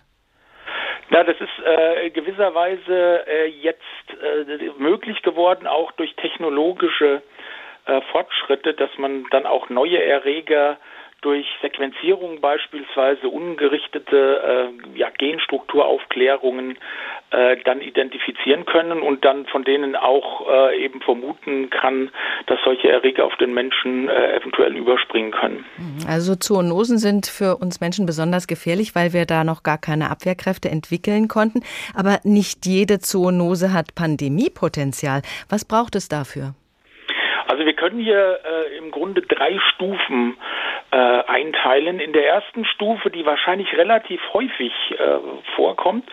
[1.12, 3.82] Ja, das ist äh, gewisserweise äh, jetzt
[4.22, 7.22] äh, möglich geworden, auch durch technologische
[7.86, 10.78] äh, Fortschritte, dass man dann auch neue Erreger
[11.26, 16.78] durch Sequenzierung beispielsweise ungerichtete äh, ja, Genstrukturaufklärungen
[17.32, 22.12] äh, dann identifizieren können und dann von denen auch äh, eben vermuten kann,
[22.46, 25.66] dass solche Erreger auf den Menschen äh, eventuell überspringen können.
[26.08, 30.70] Also Zoonosen sind für uns Menschen besonders gefährlich, weil wir da noch gar keine Abwehrkräfte
[30.70, 31.62] entwickeln konnten.
[31.96, 35.24] Aber nicht jede Zoonose hat Pandemiepotenzial.
[35.50, 36.54] Was braucht es dafür?
[37.48, 40.36] Also wir können hier äh, im Grunde drei Stufen
[40.96, 42.00] äh, einteilen.
[42.00, 45.18] In der ersten Stufe, die wahrscheinlich relativ häufig äh,
[45.56, 46.08] vorkommt,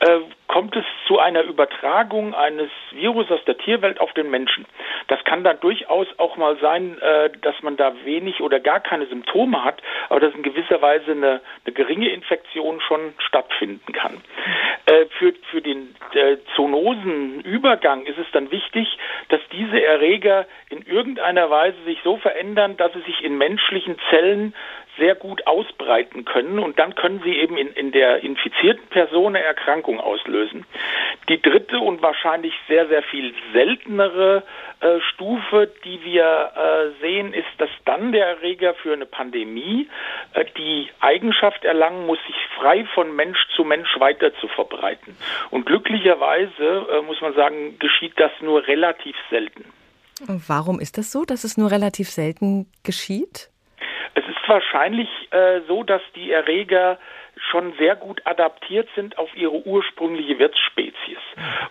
[0.00, 0.20] äh,
[0.52, 4.66] kommt es zu einer Übertragung eines Virus aus der Tierwelt auf den Menschen.
[5.08, 9.06] Das kann dann durchaus auch mal sein, äh, dass man da wenig oder gar keine
[9.06, 14.20] Symptome hat, aber dass in gewisser Weise eine, eine geringe Infektion schon stattfinden kann.
[14.84, 18.98] Äh, für, für den äh, Zoonosenübergang ist es dann wichtig,
[19.30, 24.54] dass diese Erreger in irgendeiner Weise sich so verändern, dass sie sich in menschlichen Zellen
[24.98, 29.44] sehr gut ausbreiten können und dann können sie eben in, in der infizierten Person eine
[29.44, 30.66] Erkrankung auslösen.
[31.28, 34.42] Die dritte und wahrscheinlich sehr, sehr viel seltenere
[34.80, 39.88] äh, Stufe, die wir äh, sehen, ist, dass dann der Erreger für eine Pandemie
[40.34, 45.16] äh, die Eigenschaft erlangen muss, sich frei von Mensch zu Mensch weiter zu verbreiten.
[45.50, 49.64] Und glücklicherweise, äh, muss man sagen, geschieht das nur relativ selten.
[50.28, 53.51] Und warum ist das so, dass es nur relativ selten geschieht?
[54.14, 56.98] Es ist wahrscheinlich äh, so, dass die Erreger
[57.36, 61.18] schon sehr gut adaptiert sind auf ihre ursprüngliche Wirtsspezies.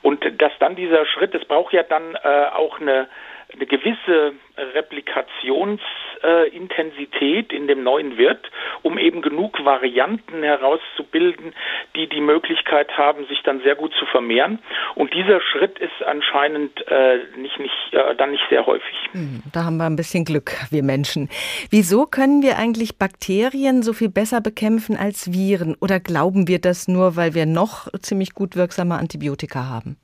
[0.02, 3.08] Und dass dann dieser Schritt, es braucht ja dann äh, auch eine,
[3.54, 8.50] eine gewisse Replikationsintensität in dem neuen Wirt,
[8.82, 11.54] um eben genug Varianten herauszubilden,
[11.96, 14.60] die die Möglichkeit haben, sich dann sehr gut zu vermehren.
[14.96, 18.96] Und dieser Schritt ist anscheinend äh, nicht, nicht, äh, dann nicht sehr häufig.
[19.12, 21.30] Hm, da haben wir ein bisschen Glück, wir Menschen.
[21.70, 25.76] Wieso können wir eigentlich Bakterien so viel besser bekämpfen als Viren?
[25.80, 29.98] Oder glauben wir das nur, weil wir noch ziemlich gut wirksame Antibiotika haben?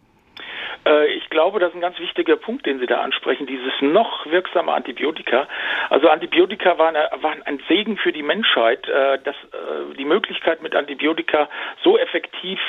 [0.88, 4.26] Äh, ich glaube, das ist ein ganz wichtiger Punkt, den Sie da ansprechen, dieses noch
[4.26, 5.48] wirksame Antibiotika.
[5.90, 10.76] Also Antibiotika waren, waren ein Segen für die Menschheit, äh, dass äh, die Möglichkeit mit
[10.76, 11.50] Antibiotika
[11.84, 12.60] so effektiv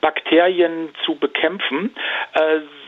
[0.00, 1.94] Bakterien zu bekämpfen.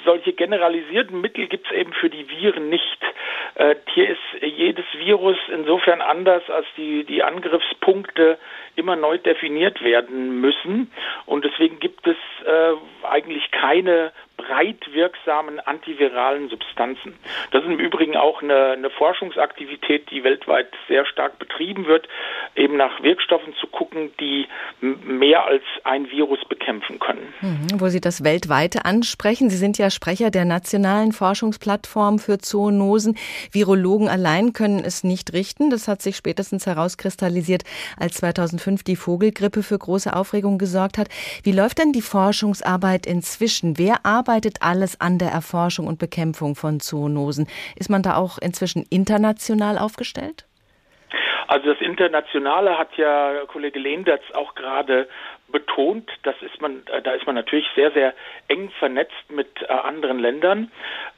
[0.04, 2.98] Solche generalisierten Mittel gibt es eben für die Viren nicht.
[3.94, 8.38] Hier ist jedes Virus insofern anders, als die, die Angriffspunkte
[8.76, 10.90] immer neu definiert werden müssen.
[11.26, 12.16] Und deswegen gibt es
[13.02, 17.14] eigentlich keine breit wirksamen antiviralen Substanzen.
[17.50, 22.08] Das ist im Übrigen auch eine, eine Forschungsaktivität, die weltweit sehr stark betrieben wird,
[22.56, 24.46] eben nach Wirkstoffen zu gucken, die
[24.80, 27.34] mehr als ein Virus bekämpfen können.
[27.42, 29.50] Mhm, wo Sie das weltweite ansprechen.
[29.50, 33.16] Sie sind ja Sprecher der nationalen Forschungsplattform für Zoonosen.
[33.52, 35.70] Virologen allein können es nicht richten.
[35.70, 37.62] Das hat sich spätestens herauskristallisiert,
[37.98, 41.08] als 2005 die Vogelgrippe für große Aufregung gesorgt hat.
[41.44, 43.78] Wie läuft denn die Forschungsarbeit inzwischen?
[43.78, 47.46] Wer arbeitet arbeitet alles an der Erforschung und Bekämpfung von Zoonosen?
[47.76, 50.46] Ist man da auch inzwischen international aufgestellt?
[51.48, 55.08] Also das Internationale hat ja Kollege Lehndertz auch gerade
[55.50, 58.14] betont, das ist man, äh, da ist man natürlich sehr, sehr
[58.48, 60.70] eng vernetzt mit äh, anderen Ländern.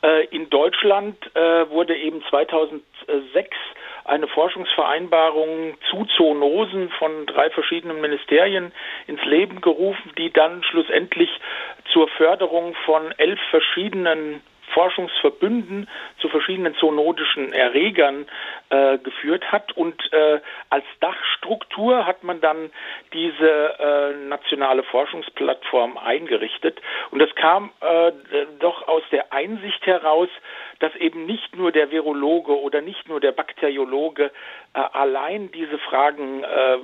[0.02, 3.56] Äh, in Deutschland wurde eben 2006
[4.04, 8.72] eine Forschungsvereinbarung zu Zoonosen von drei verschiedenen Ministerien
[9.06, 11.30] ins Leben gerufen, die dann schlussendlich
[11.92, 14.42] zur Förderung von elf verschiedenen
[14.72, 15.88] Forschungsverbünden
[16.20, 18.26] zu verschiedenen zoonotischen Erregern
[18.70, 19.72] äh, geführt hat.
[19.76, 20.40] Und äh,
[20.70, 20.84] als
[21.42, 22.70] Dachstruktur hat man dann
[23.12, 26.80] diese äh, nationale Forschungsplattform eingerichtet.
[27.10, 28.12] Und das kam äh,
[28.60, 30.28] doch aus der Einsicht heraus,
[30.78, 34.30] dass eben nicht nur der Virologe oder nicht nur der Bakteriologe
[34.74, 36.78] äh, allein diese Fragen äh,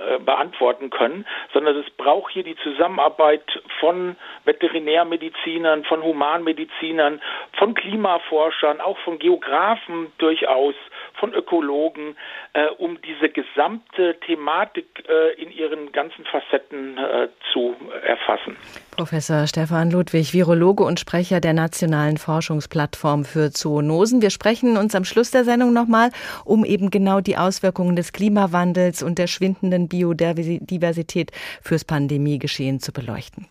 [0.00, 3.42] äh, beantworten können, sondern es braucht hier die Zusammenarbeit
[3.80, 7.20] von Veterinärmedizinern, von Humanmedizinern,
[7.58, 10.74] von Klimaforschern, auch von Geografen durchaus,
[11.20, 12.16] von Ökologen,
[12.54, 18.56] äh, um diese gesamte Thematik äh, in ihren ganzen Facetten äh, zu erfassen.
[18.96, 24.22] Professor Stefan Ludwig, Virologe und Sprecher der Nationalen Forschungsplattform für Zoonosen.
[24.22, 26.10] Wir sprechen uns am Schluss der Sendung nochmal
[26.44, 31.30] um eben genau die Auswirkungen des Klimawandels und der schwindenden Biodiversität
[31.62, 33.46] fürs Pandemiegeschehen zu beleuchten.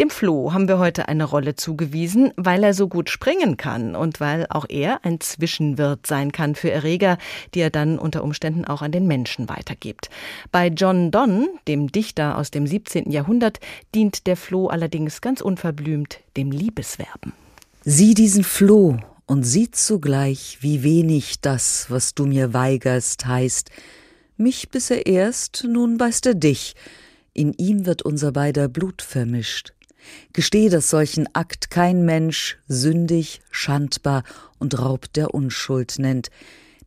[0.00, 4.18] Dem Floh haben wir heute eine Rolle zugewiesen, weil er so gut springen kann und
[4.18, 7.16] weil auch er ein Zwischenwirt sein kann für Erreger,
[7.54, 10.10] die er dann unter Umständen auch an den Menschen weitergibt.
[10.50, 13.12] Bei John Donne, dem Dichter aus dem 17.
[13.12, 13.60] Jahrhundert,
[13.94, 17.32] dient der Floh allerdings ganz unverblümt dem Liebeswerben.
[17.84, 23.70] Sieh diesen Floh und sieh zugleich, wie wenig das, was du mir weigerst, heißt.
[24.36, 26.74] Mich bis er erst, nun beißt er dich.
[27.32, 29.73] In ihm wird unser beider Blut vermischt.
[30.32, 34.24] Gesteh, dass solchen Akt kein Mensch sündig, schandbar
[34.58, 36.30] und Raub der Unschuld nennt,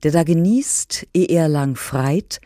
[0.04, 2.40] der da genießt, eh er lang freit,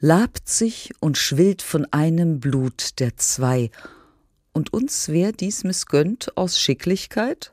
[0.00, 3.70] labt sich und schwillt von einem Blut der zwei.
[4.52, 7.52] Und uns wär dies missgönnt aus Schicklichkeit?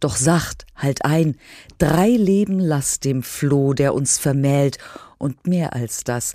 [0.00, 1.36] Doch sacht, halt ein,
[1.78, 4.78] drei Leben lass dem Floh, der uns vermählt,
[5.18, 6.34] und mehr als das,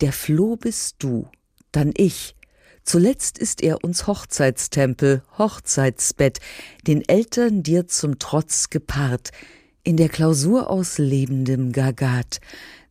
[0.00, 1.28] der Floh bist du,
[1.72, 2.34] dann ich,
[2.84, 6.40] Zuletzt ist er uns Hochzeitstempel, Hochzeitsbett,
[6.86, 9.30] den Eltern dir zum Trotz gepaart,
[9.82, 12.40] in der Klausur aus lebendem Gagat.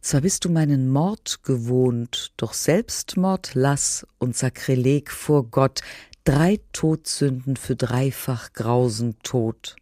[0.02, 5.82] Zwar bist du meinen Mord gewohnt, doch Selbstmord lass und Sakrileg vor Gott,
[6.23, 9.75] drei Todsünden für dreifach Grausen Tod.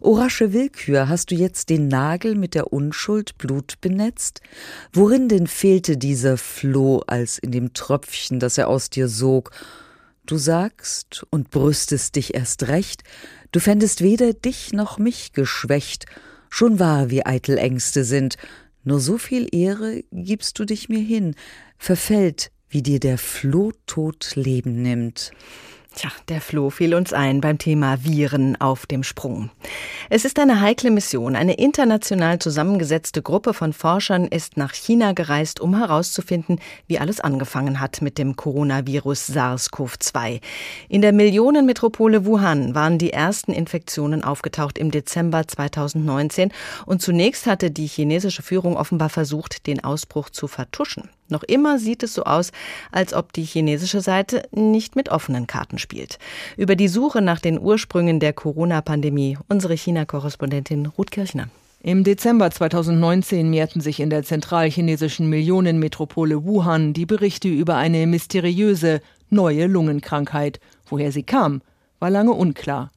[0.00, 4.40] O rasche Willkür, hast du jetzt den Nagel mit der Unschuld Blut benetzt?
[4.92, 9.50] Worin denn fehlte dieser Floh als in dem Tröpfchen, das er aus dir sog?
[10.26, 13.02] Du sagst und brüstest dich erst recht,
[13.52, 16.06] du fändest weder dich noch mich geschwächt,
[16.50, 18.36] schon wahr, wie eitel Ängste sind,
[18.82, 21.34] nur so viel Ehre gibst du dich mir hin,
[21.78, 25.30] verfällt, wie dir der Floh tot Leben nimmt.
[25.96, 29.48] Tja, der Floh fiel uns ein beim Thema Viren auf dem Sprung.
[30.10, 31.34] Es ist eine heikle Mission.
[31.34, 37.80] Eine international zusammengesetzte Gruppe von Forschern ist nach China gereist, um herauszufinden, wie alles angefangen
[37.80, 40.42] hat mit dem Coronavirus SARS-CoV-2.
[40.90, 46.52] In der Millionenmetropole Wuhan waren die ersten Infektionen aufgetaucht im Dezember 2019
[46.84, 51.08] und zunächst hatte die chinesische Führung offenbar versucht, den Ausbruch zu vertuschen.
[51.28, 52.52] Noch immer sieht es so aus,
[52.92, 56.18] als ob die chinesische Seite nicht mit offenen Karten spielt.
[56.56, 61.48] Über die Suche nach den Ursprüngen der Corona-Pandemie unsere China-Korrespondentin Ruth Kirchner.
[61.82, 69.00] Im Dezember 2019 mehrten sich in der zentralchinesischen Millionenmetropole Wuhan die Berichte über eine mysteriöse
[69.30, 70.58] neue Lungenkrankheit.
[70.86, 71.62] Woher sie kam,
[72.00, 72.90] war lange unklar.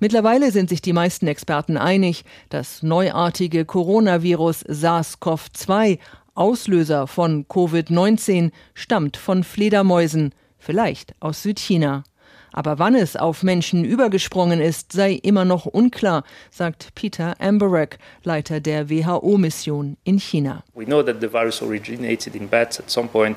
[0.00, 5.98] Mittlerweile sind sich die meisten Experten einig, das neuartige Coronavirus SARS-CoV-2
[6.40, 12.02] Auslöser von Covid-19 stammt von Fledermäusen, vielleicht aus Südchina.
[12.50, 18.60] Aber wann es auf Menschen übergesprungen ist, sei immer noch unklar, sagt Peter Amberek, Leiter
[18.60, 20.64] der WHO-Mission in China.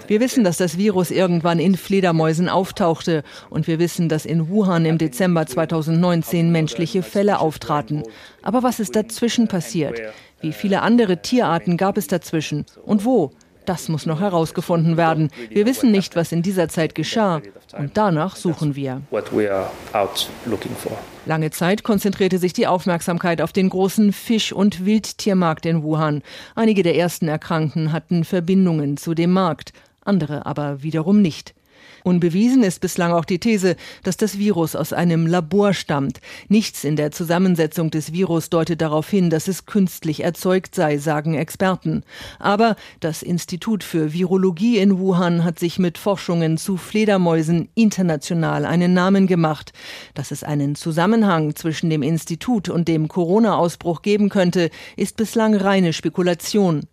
[0.08, 4.86] Wir wissen, dass das Virus irgendwann in Fledermäusen auftauchte und wir wissen, dass in Wuhan
[4.86, 8.04] im Dezember 2019 menschliche Fälle auftraten.
[8.42, 10.02] Aber was ist dazwischen passiert?
[10.44, 12.66] Wie viele andere Tierarten gab es dazwischen?
[12.86, 13.32] Und wo?
[13.66, 15.30] Das muss noch herausgefunden werden.
[15.50, 17.42] Wir wissen nicht, was in dieser Zeit geschah.
[17.78, 19.02] Und danach suchen wir.
[21.26, 26.22] Lange Zeit konzentrierte sich die Aufmerksamkeit auf den großen Fisch- und Wildtiermarkt in Wuhan.
[26.56, 29.72] Einige der ersten Erkrankten hatten Verbindungen zu dem Markt,
[30.04, 31.56] andere aber wiederum nicht.
[32.04, 36.20] Unbewiesen ist bislang auch die These, dass das Virus aus einem Labor stammt.
[36.50, 41.36] Nichts in der Zusammensetzung des Virus deutet darauf hin, dass es künstlich erzeugt sei, sagen
[41.36, 42.04] Experten.
[42.40, 48.94] Aber das Institut für Virologie in Wuhan hat sich mit Forschungen zu Fledermäusen international einen
[48.94, 49.74] Namen gemacht.
[50.14, 55.94] Dass es einen Zusammenhang zwischen dem Institut und dem Corona-Ausbruch geben könnte, ist bislang reine
[55.94, 56.84] Spekulation.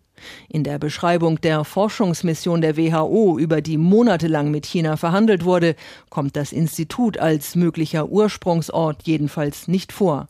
[0.49, 5.75] In der Beschreibung der Forschungsmission der WHO, über die monatelang mit China verhandelt wurde,
[6.09, 10.27] kommt das Institut als möglicher Ursprungsort jedenfalls nicht vor.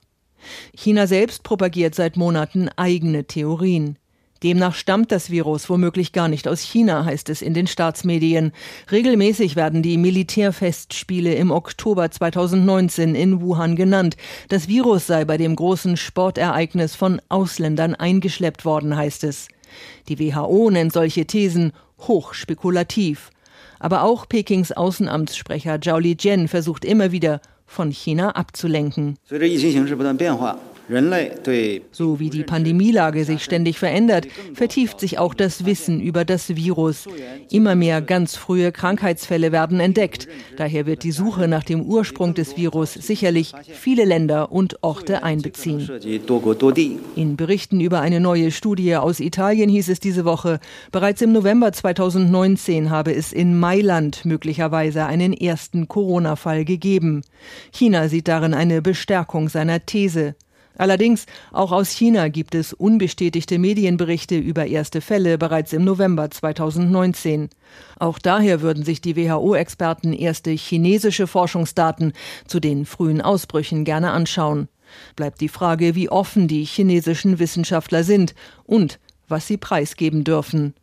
[0.75, 3.97] China selbst propagiert seit Monaten eigene Theorien.
[4.43, 8.53] Demnach stammt das Virus womöglich gar nicht aus China, heißt es in den Staatsmedien.
[8.91, 14.17] Regelmäßig werden die Militärfestspiele im Oktober 2019 in Wuhan genannt.
[14.49, 19.47] Das Virus sei bei dem großen Sportereignis von Ausländern eingeschleppt worden, heißt es.
[20.07, 23.29] Die WHO nennt solche Thesen hochspekulativ.
[23.79, 29.17] Aber auch Pekings Außenamtssprecher Zhao Lijian versucht immer wieder, von China abzulenken.
[31.91, 37.07] So wie die Pandemielage sich ständig verändert, vertieft sich auch das Wissen über das Virus.
[37.49, 40.27] Immer mehr ganz frühe Krankheitsfälle werden entdeckt.
[40.57, 45.89] Daher wird die Suche nach dem Ursprung des Virus sicherlich viele Länder und Orte einbeziehen.
[47.15, 50.59] In Berichten über eine neue Studie aus Italien hieß es diese Woche,
[50.91, 57.21] bereits im November 2019 habe es in Mailand möglicherweise einen ersten Corona-Fall gegeben.
[57.71, 60.35] China sieht darin eine Bestärkung seiner These.
[60.81, 67.49] Allerdings, auch aus China gibt es unbestätigte Medienberichte über erste Fälle bereits im November 2019.
[67.99, 72.13] Auch daher würden sich die WHO-Experten erste chinesische Forschungsdaten
[72.47, 74.69] zu den frühen Ausbrüchen gerne anschauen.
[75.15, 80.73] Bleibt die Frage, wie offen die chinesischen Wissenschaftler sind und was sie preisgeben dürfen.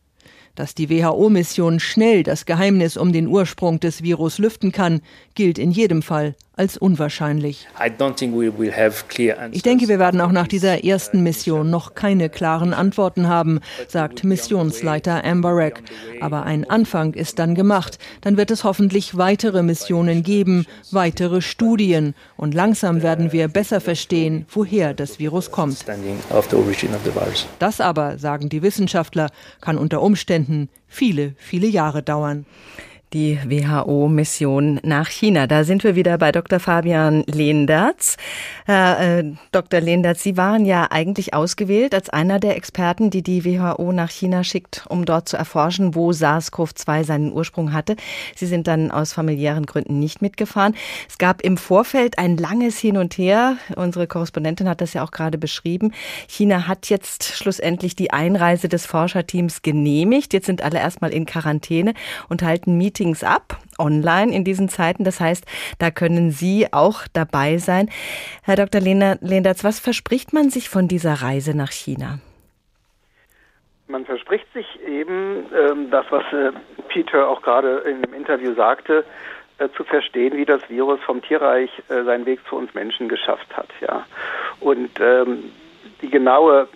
[0.55, 5.01] Dass die WHO-Mission schnell das Geheimnis um den Ursprung des Virus lüften kann,
[5.35, 7.69] gilt in jedem Fall als unwahrscheinlich.
[9.53, 14.25] Ich denke, wir werden auch nach dieser ersten Mission noch keine klaren Antworten haben, sagt
[14.25, 15.83] Missionsleiter Amberek.
[16.21, 17.99] Aber ein Anfang ist dann gemacht.
[18.23, 22.15] Dann wird es hoffentlich weitere Missionen geben, weitere Studien.
[22.37, 25.85] Und langsam werden wir besser verstehen, woher das Virus kommt.
[27.59, 32.47] Das aber, sagen die Wissenschaftler, kann unter Umständen viele, viele Jahre dauern
[33.13, 35.47] die WHO-Mission nach China.
[35.47, 36.61] Da sind wir wieder bei Dr.
[36.61, 38.17] Fabian Lehndertz.
[38.67, 39.81] Herr äh, Dr.
[39.81, 44.45] Lehndertz, Sie waren ja eigentlich ausgewählt als einer der Experten, die die WHO nach China
[44.45, 47.97] schickt, um dort zu erforschen, wo SARS-CoV-2 seinen Ursprung hatte.
[48.37, 50.75] Sie sind dann aus familiären Gründen nicht mitgefahren.
[51.09, 53.57] Es gab im Vorfeld ein langes Hin und Her.
[53.77, 55.93] Unsere Korrespondentin hat das ja auch gerade beschrieben.
[56.29, 60.35] China hat jetzt schlussendlich die Einreise des Forscherteams genehmigt.
[60.35, 61.95] Jetzt sind alle erstmal in Quarantäne
[62.29, 65.05] und halten Meetings Meetings ab, online in diesen Zeiten.
[65.05, 65.47] Das heißt,
[65.79, 67.89] da können Sie auch dabei sein.
[68.43, 68.81] Herr Dr.
[68.81, 72.19] Lendertz, was verspricht man sich von dieser Reise nach China?
[73.87, 76.53] Man verspricht sich eben ähm, das, was äh,
[76.89, 79.05] Peter auch gerade in dem Interview sagte,
[79.59, 83.57] äh, zu verstehen, wie das Virus vom Tierreich äh, seinen Weg zu uns Menschen geschafft
[83.57, 83.69] hat.
[83.81, 84.05] Ja.
[84.61, 85.45] Und ähm,
[86.03, 86.69] die genaue,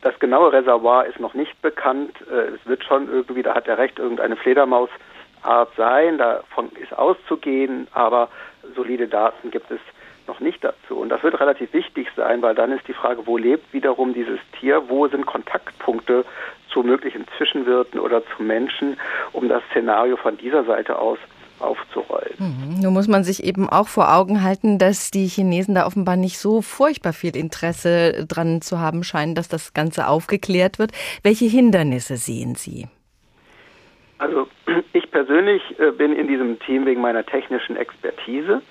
[0.00, 2.16] das genaue Reservoir ist noch nicht bekannt.
[2.28, 4.36] Äh, es wird schon irgendwie, da hat er recht, irgendeine
[5.46, 8.28] Fledermausart sein, davon ist auszugehen, aber
[8.74, 9.80] solide Daten gibt es
[10.26, 10.96] noch nicht dazu.
[10.96, 14.40] Und das wird relativ wichtig sein, weil dann ist die Frage, wo lebt wiederum dieses
[14.58, 16.24] Tier, wo sind Kontaktpunkte
[16.68, 18.98] zu möglichen Zwischenwirten oder zu Menschen,
[19.32, 21.18] um das Szenario von dieser Seite aus
[21.58, 22.34] aufzurollen.
[22.36, 22.80] Mhm.
[22.82, 26.38] Nun muss man sich eben auch vor Augen halten, dass die Chinesen da offenbar nicht
[26.38, 30.92] so furchtbar viel Interesse dran zu haben scheinen, dass das Ganze aufgeklärt wird.
[31.22, 32.88] Welche Hindernisse sehen Sie?
[34.18, 34.48] Also
[34.92, 38.62] ich persönlich äh, bin in diesem Team wegen meiner technischen Expertise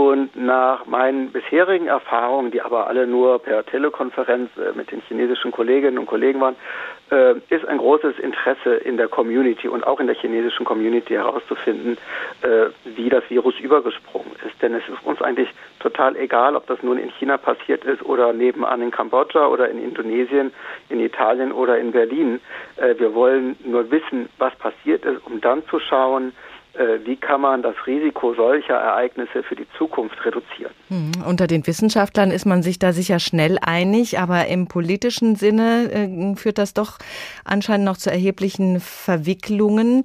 [0.00, 5.50] und nach meinen bisherigen Erfahrungen, die aber alle nur per Telekonferenz äh, mit den chinesischen
[5.50, 6.56] Kolleginnen und Kollegen waren,
[7.10, 11.98] äh, ist ein großes Interesse in der Community und auch in der chinesischen Community herauszufinden,
[12.40, 14.62] äh, wie das Virus übergesprungen ist.
[14.62, 18.32] Denn es ist uns eigentlich total egal, ob das nun in China passiert ist oder
[18.32, 20.50] nebenan in Kambodscha oder in Indonesien,
[20.88, 22.40] in Italien oder in Berlin.
[22.96, 26.32] wir wollen nur wissen, was passiert ist, um dann zu schauen,
[27.04, 30.72] wie kann man das Risiko solcher Ereignisse für die Zukunft reduzieren.
[30.88, 35.90] Hm, unter den Wissenschaftlern ist man sich da sicher schnell einig, aber im politischen Sinne
[35.92, 36.98] äh, führt das doch
[37.44, 40.04] anscheinend noch zu erheblichen Verwicklungen.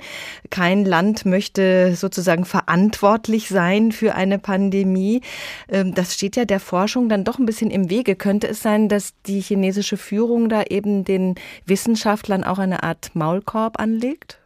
[0.50, 5.22] Kein Land möchte sozusagen verantwortlich sein für eine Pandemie.
[5.70, 8.16] Ähm, das steht ja der Forschung dann doch ein bisschen im Wege.
[8.16, 11.36] Könnte es sein, dass die chinesische Führung da eben den
[11.66, 14.40] Wissenschaftlern auch eine Art Maulkorb anlegt?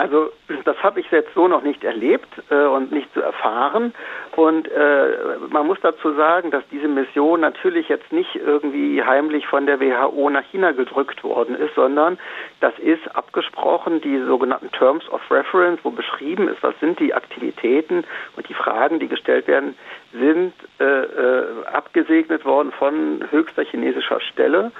[0.00, 0.32] Also
[0.64, 3.92] das habe ich jetzt so noch nicht erlebt äh, und nicht zu erfahren.
[4.34, 9.66] Und äh, man muss dazu sagen, dass diese Mission natürlich jetzt nicht irgendwie heimlich von
[9.66, 12.18] der WHO nach China gedrückt worden ist, sondern
[12.60, 18.04] das ist abgesprochen, die sogenannten Terms of Reference, wo beschrieben ist, was sind die Aktivitäten
[18.36, 19.76] und die Fragen, die gestellt werden,
[20.12, 24.72] sind äh, äh, abgesegnet worden von höchster chinesischer Stelle.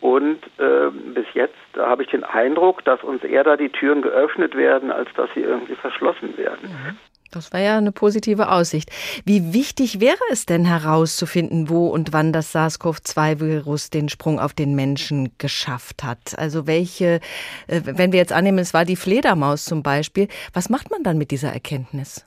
[0.00, 4.56] Und äh, bis jetzt habe ich den Eindruck, dass uns eher da die Türen geöffnet
[4.56, 6.70] werden, als dass sie irgendwie verschlossen werden.
[6.70, 6.98] Mhm.
[7.32, 8.90] Das war ja eine positive Aussicht.
[9.24, 14.74] Wie wichtig wäre es denn herauszufinden, wo und wann das SARS-CoV-2-Virus den Sprung auf den
[14.74, 16.38] Menschen geschafft hat?
[16.38, 17.20] Also welche,
[17.66, 21.18] äh, wenn wir jetzt annehmen, es war die Fledermaus zum Beispiel, was macht man dann
[21.18, 22.24] mit dieser Erkenntnis?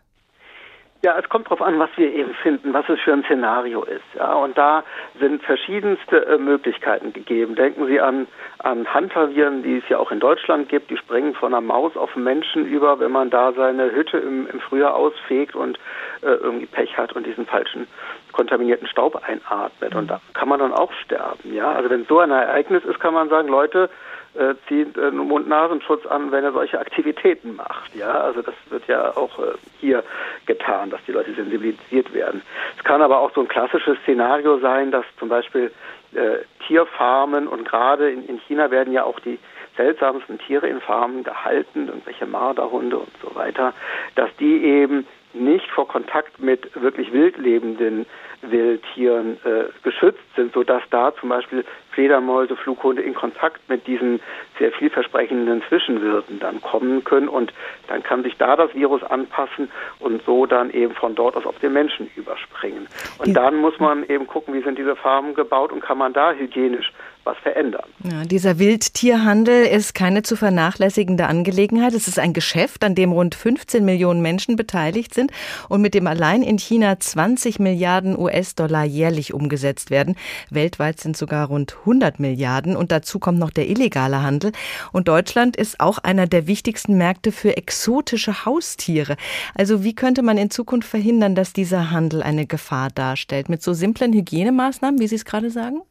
[1.02, 4.04] Ja, es kommt darauf an, was wir eben finden, was es für ein Szenario ist.
[4.18, 4.84] Ja, und da
[5.18, 7.56] sind verschiedenste äh, Möglichkeiten gegeben.
[7.56, 8.28] Denken Sie an,
[8.58, 10.90] an Hunter-Viren, die es ja auch in Deutschland gibt.
[10.90, 14.48] Die springen von einer Maus auf einen Menschen über, wenn man da seine Hütte im,
[14.48, 15.80] im Frühjahr ausfegt und
[16.22, 17.88] äh, irgendwie Pech hat und diesen falschen
[18.34, 19.96] kontaminierten Staub einatmet.
[19.96, 21.54] Und da kann man dann auch sterben.
[21.54, 23.90] Ja, also wenn so ein Ereignis ist, kann man sagen, Leute,
[24.36, 27.96] äh, zieht äh, Mund-Nasenschutz an, wenn er solche Aktivitäten macht.
[27.96, 30.04] Ja, also das wird ja auch äh, hier
[30.46, 32.42] getan, dass die Leute sensibilisiert werden.
[32.78, 35.72] Es kann aber auch so ein klassisches Szenario sein, dass zum Beispiel
[36.14, 39.40] äh, Tierfarmen und gerade in, in China werden ja auch die
[39.78, 43.74] seltsamsten Tiere in Farmen gehalten, irgendwelche Marderhunde und so weiter,
[44.16, 48.06] dass die eben nicht vor Kontakt mit wirklich wildlebenden
[48.42, 54.20] Wildtieren äh, geschützt sind, sodass da zum Beispiel Fledermäuse, Flughunde in Kontakt mit diesen
[54.58, 57.54] sehr vielversprechenden Zwischenwirten dann kommen können und
[57.88, 61.58] dann kann sich da das Virus anpassen und so dann eben von dort aus auf
[61.60, 62.88] den Menschen überspringen.
[63.18, 66.34] Und dann muss man eben gucken, wie sind diese Farmen gebaut und kann man da
[66.34, 66.92] hygienisch
[67.24, 67.84] was verändern.
[68.04, 71.94] Ja, dieser Wildtierhandel ist keine zu vernachlässigende Angelegenheit.
[71.94, 75.32] Es ist ein Geschäft, an dem rund 15 Millionen Menschen beteiligt sind
[75.68, 80.16] und mit dem allein in China 20 Milliarden US-Dollar jährlich umgesetzt werden.
[80.50, 84.52] Weltweit sind sogar rund 100 Milliarden und dazu kommt noch der illegale Handel.
[84.92, 89.18] Und Deutschland ist auch einer der wichtigsten Märkte für exotische Haustiere.
[89.56, 93.50] Also wie könnte man in Zukunft verhindern, dass dieser Handel eine Gefahr darstellt?
[93.50, 95.82] Mit so simplen Hygienemaßnahmen, wie Sie es gerade sagen?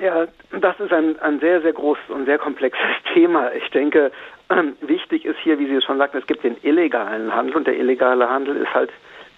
[0.00, 0.26] Ja,
[0.60, 2.80] das ist ein, ein sehr, sehr großes und sehr komplexes
[3.14, 3.52] Thema.
[3.52, 4.12] Ich denke,
[4.50, 7.66] ähm, wichtig ist hier, wie Sie es schon sagten, es gibt den illegalen Handel und
[7.66, 8.90] der illegale Handel ist halt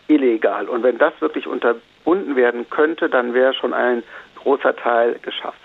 [0.08, 0.68] illegal.
[0.68, 4.02] Und wenn das wirklich unterbunden werden könnte, dann wäre schon ein
[4.42, 5.58] großer Teil geschafft.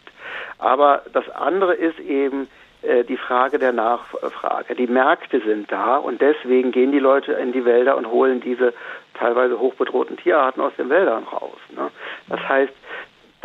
[0.60, 2.48] Aber das andere ist eben
[2.82, 4.76] äh, die Frage der Nachfrage.
[4.76, 8.74] Die Märkte sind da und deswegen gehen die Leute in die Wälder und holen diese
[9.16, 11.58] teilweise hochbedrohten Tierarten aus den Wäldern raus.
[11.76, 11.90] Ne?
[12.30, 12.74] Das heißt,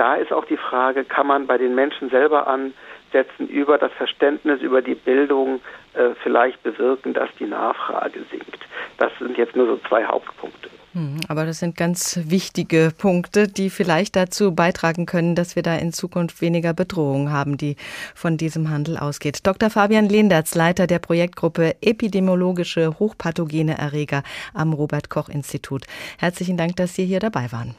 [0.00, 4.62] da ist auch die Frage, kann man bei den Menschen selber ansetzen, über das Verständnis,
[4.62, 5.60] über die Bildung
[5.92, 8.66] äh, vielleicht bewirken, dass die Nachfrage sinkt.
[8.96, 10.70] Das sind jetzt nur so zwei Hauptpunkte.
[10.94, 15.76] Hm, aber das sind ganz wichtige Punkte, die vielleicht dazu beitragen können, dass wir da
[15.76, 17.76] in Zukunft weniger Bedrohungen haben, die
[18.14, 19.46] von diesem Handel ausgeht.
[19.46, 19.68] Dr.
[19.68, 24.22] Fabian Lendertz, Leiter der Projektgruppe Epidemiologische Hochpathogene Erreger
[24.54, 25.84] am Robert Koch Institut.
[26.18, 27.74] Herzlichen Dank, dass Sie hier dabei waren.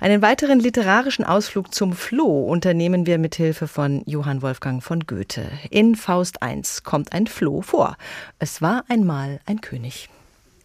[0.00, 5.50] Einen weiteren literarischen Ausflug zum Floh unternehmen wir mit Hilfe von Johann Wolfgang von Goethe.
[5.70, 7.96] In Faust I kommt ein Floh vor.
[8.38, 10.08] Es war einmal ein König.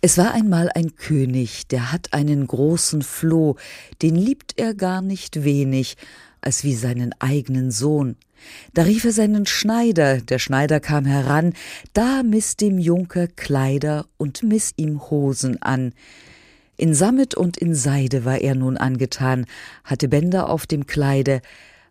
[0.06, 3.56] Es war einmal ein König, der hat einen großen Floh,
[4.02, 5.96] den liebt er gar nicht wenig,
[6.42, 8.18] als wie seinen eigenen Sohn.
[8.74, 11.54] Da rief er seinen Schneider, der Schneider kam heran,
[11.94, 15.94] da miss dem Junker Kleider und miss ihm Hosen an.
[16.76, 19.46] In Sammet und in Seide war er nun angetan,
[19.84, 21.42] hatte Bänder auf dem Kleide,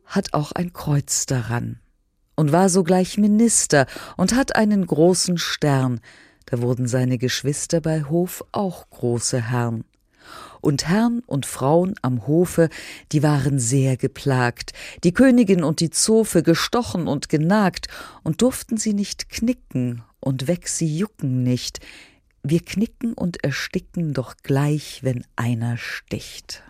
[0.07, 1.79] hat auch ein Kreuz daran,
[2.35, 6.01] und war sogleich Minister und hat einen großen Stern,
[6.47, 9.85] da wurden seine Geschwister bei Hof auch große Herren.
[10.61, 12.69] Und Herrn und Frauen am Hofe,
[13.11, 14.73] die waren sehr geplagt,
[15.03, 17.89] die Königin und die Zofe gestochen und genagt,
[18.23, 21.81] und durften sie nicht knicken, und weg sie jucken nicht.
[22.45, 26.65] Wir knicken und ersticken doch gleich, wenn einer sticht.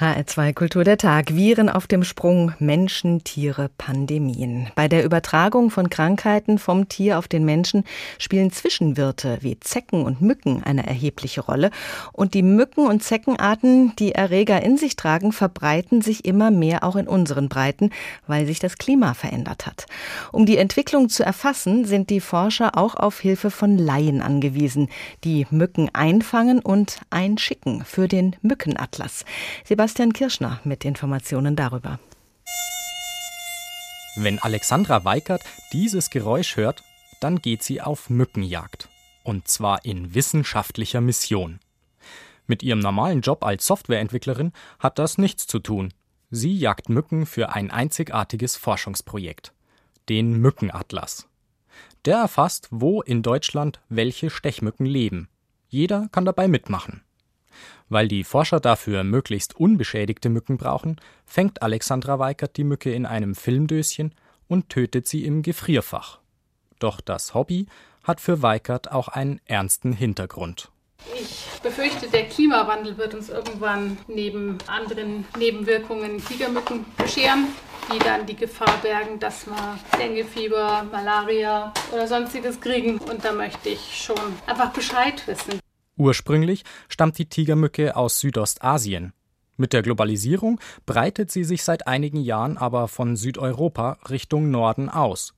[0.00, 1.36] HR2 Kultur der Tag.
[1.36, 4.68] Viren auf dem Sprung, Menschen, Tiere, Pandemien.
[4.74, 7.84] Bei der Übertragung von Krankheiten vom Tier auf den Menschen
[8.18, 11.70] spielen Zwischenwirte wie Zecken und Mücken eine erhebliche Rolle.
[12.12, 16.96] Und die Mücken- und Zeckenarten, die Erreger in sich tragen, verbreiten sich immer mehr auch
[16.96, 17.90] in unseren Breiten,
[18.26, 19.84] weil sich das Klima verändert hat.
[20.32, 24.88] Um die Entwicklung zu erfassen, sind die Forscher auch auf Hilfe von Laien angewiesen,
[25.22, 29.26] die Mücken einfangen und einschicken für den Mückenatlas.
[29.66, 31.98] Sebastian Sebastian Kirschner mit Informationen darüber.
[34.14, 36.84] Wenn Alexandra Weikert dieses Geräusch hört,
[37.20, 38.88] dann geht sie auf Mückenjagd.
[39.24, 41.58] Und zwar in wissenschaftlicher Mission.
[42.46, 45.92] Mit ihrem normalen Job als Softwareentwicklerin hat das nichts zu tun.
[46.30, 49.52] Sie jagt Mücken für ein einzigartiges Forschungsprojekt.
[50.08, 51.26] Den Mückenatlas.
[52.04, 55.28] Der erfasst, wo in Deutschland welche Stechmücken leben.
[55.66, 57.02] Jeder kann dabei mitmachen.
[57.88, 63.34] Weil die Forscher dafür möglichst unbeschädigte Mücken brauchen, fängt Alexandra Weikert die Mücke in einem
[63.34, 64.14] Filmdöschen
[64.48, 66.18] und tötet sie im Gefrierfach.
[66.78, 67.66] Doch das Hobby
[68.04, 70.70] hat für Weikert auch einen ernsten Hintergrund.
[71.18, 77.48] Ich befürchte, der Klimawandel wird uns irgendwann neben anderen Nebenwirkungen Tigermücken bescheren,
[77.92, 82.98] die dann die Gefahr bergen, dass wir Denguefieber, Malaria oder sonstiges kriegen.
[82.98, 85.60] Und da möchte ich schon einfach Bescheid wissen.
[86.02, 89.12] Ursprünglich stammt die Tigermücke aus Südostasien.
[89.56, 95.32] Mit der Globalisierung breitet sie sich seit einigen Jahren aber von Südeuropa Richtung Norden aus.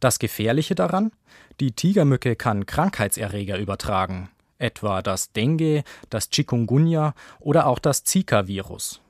[0.00, 1.12] Das Gefährliche daran?
[1.60, 9.00] Die Tigermücke kann Krankheitserreger übertragen, etwa das Dengue, das Chikungunya oder auch das Zika-Virus.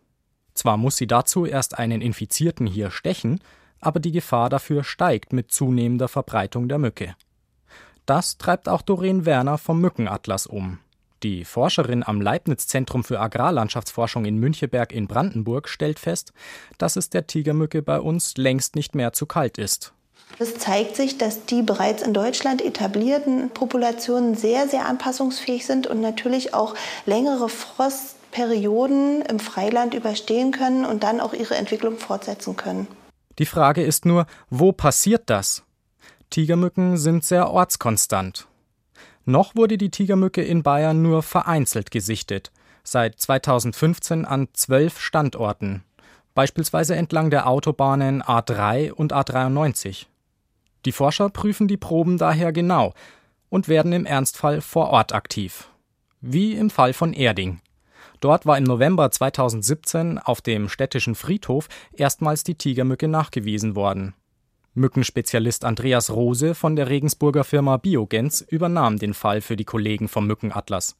[0.52, 3.40] Zwar muss sie dazu erst einen Infizierten hier stechen,
[3.80, 7.16] aber die Gefahr dafür steigt mit zunehmender Verbreitung der Mücke.
[8.06, 10.78] Das treibt auch Doreen Werner vom Mückenatlas um.
[11.22, 16.34] Die Forscherin am Leibniz-Zentrum für Agrarlandschaftsforschung in Müncheberg in Brandenburg stellt fest,
[16.76, 19.94] dass es der Tigermücke bei uns längst nicht mehr zu kalt ist.
[20.38, 26.00] Es zeigt sich, dass die bereits in Deutschland etablierten Populationen sehr, sehr anpassungsfähig sind und
[26.00, 26.74] natürlich auch
[27.06, 32.86] längere Frostperioden im Freiland überstehen können und dann auch ihre Entwicklung fortsetzen können.
[33.38, 35.62] Die Frage ist nur, wo passiert das?
[36.34, 38.48] Tigermücken sind sehr ortskonstant.
[39.24, 42.50] Noch wurde die Tigermücke in Bayern nur vereinzelt gesichtet,
[42.82, 45.84] seit 2015 an zwölf Standorten,
[46.34, 50.06] beispielsweise entlang der Autobahnen A3 und A93.
[50.86, 52.94] Die Forscher prüfen die Proben daher genau
[53.48, 55.68] und werden im Ernstfall vor Ort aktiv.
[56.20, 57.60] Wie im Fall von Erding.
[58.18, 64.14] Dort war im November 2017 auf dem städtischen Friedhof erstmals die Tigermücke nachgewiesen worden.
[64.74, 70.26] Mückenspezialist Andreas Rose von der Regensburger Firma Biogens übernahm den Fall für die Kollegen vom
[70.26, 70.96] Mückenatlas.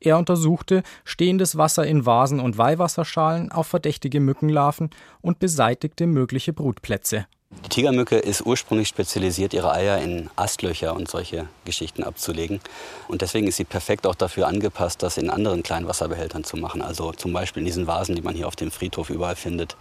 [0.00, 7.26] Er untersuchte stehendes Wasser in Vasen und Weihwasserschalen auf verdächtige Mückenlarven und beseitigte mögliche Brutplätze.
[7.64, 12.60] Die Tigermücke ist ursprünglich spezialisiert, ihre Eier in Astlöcher und solche Geschichten abzulegen.
[13.08, 16.82] Und deswegen ist sie perfekt auch dafür angepasst, das in anderen kleinen Wasserbehältern zu machen.
[16.82, 19.76] Also zum Beispiel in diesen Vasen, die man hier auf dem Friedhof überall findet.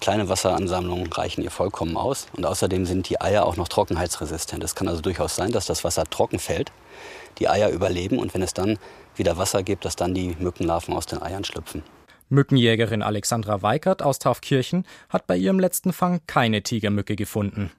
[0.00, 2.26] Kleine Wasseransammlungen reichen ihr vollkommen aus.
[2.36, 4.62] Und außerdem sind die Eier auch noch trockenheitsresistent.
[4.62, 6.72] Es kann also durchaus sein, dass das Wasser trocken fällt,
[7.38, 8.78] die Eier überleben und wenn es dann
[9.16, 11.82] wieder Wasser gibt, dass dann die Mückenlarven aus den Eiern schlüpfen.
[12.28, 17.70] Mückenjägerin Alexandra Weikert aus Taufkirchen hat bei ihrem letzten Fang keine Tigermücke gefunden.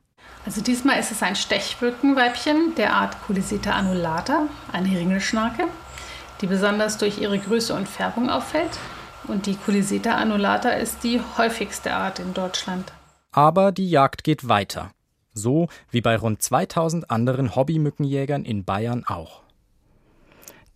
[0.45, 5.67] Also diesmal ist es ein Stechmückenweibchen der Art Culisita annulata, eine Ringelschnake.
[6.41, 8.77] die besonders durch ihre Größe und Färbung auffällt.
[9.27, 12.91] Und die Culiseta annulata ist die häufigste Art in Deutschland.
[13.31, 14.91] Aber die Jagd geht weiter.
[15.33, 19.44] So wie bei rund 2000 anderen Hobbymückenjägern in Bayern auch.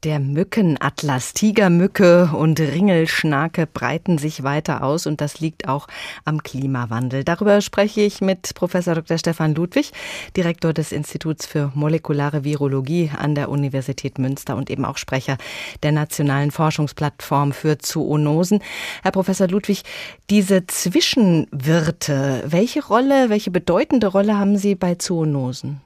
[0.06, 5.88] Der Mückenatlas, Tigermücke und Ringelschnake breiten sich weiter aus und das liegt auch
[6.24, 7.26] am Klimawandel.
[7.26, 9.18] Darüber spreche ich mit Professor Dr.
[9.18, 9.92] Stefan Ludwig,
[10.38, 15.38] Direktor des Instituts für molekulare Virologie an der Universität Münster und eben auch Sprecher
[15.84, 18.64] der Nationalen Forschungsplattform für Zoonosen.
[19.04, 19.84] Herr Professor Ludwig,
[20.30, 25.82] diese Zwischenwirte, welche Rolle, welche bedeutende Rolle haben sie bei Zoonosen?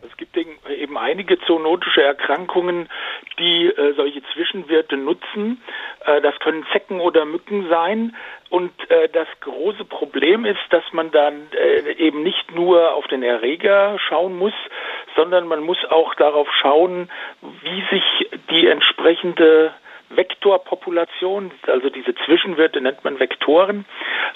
[0.00, 0.57] Es gibt eben
[1.00, 2.88] einige zoonotische Erkrankungen,
[3.38, 5.62] die äh, solche Zwischenwirte nutzen.
[6.04, 8.16] Äh, das können Zecken oder Mücken sein.
[8.50, 13.22] Und äh, das große Problem ist, dass man dann äh, eben nicht nur auf den
[13.22, 14.54] Erreger schauen muss,
[15.16, 17.10] sondern man muss auch darauf schauen,
[17.62, 19.74] wie sich die entsprechende
[20.10, 23.84] Vektorpopulation, also diese Zwischenwirte nennt man Vektoren,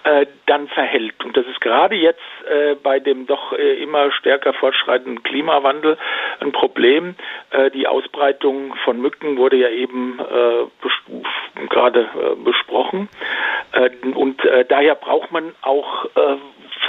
[0.04, 1.24] äh, dann verhält.
[1.24, 5.96] Und das ist gerade jetzt äh, bei dem doch äh, immer stärker fortschreitenden Klimawandel
[6.40, 7.14] ein Problem.
[7.50, 13.08] Äh, die Ausbreitung von Mücken wurde ja eben äh, gerade äh, besprochen.
[14.14, 16.06] und daher braucht man auch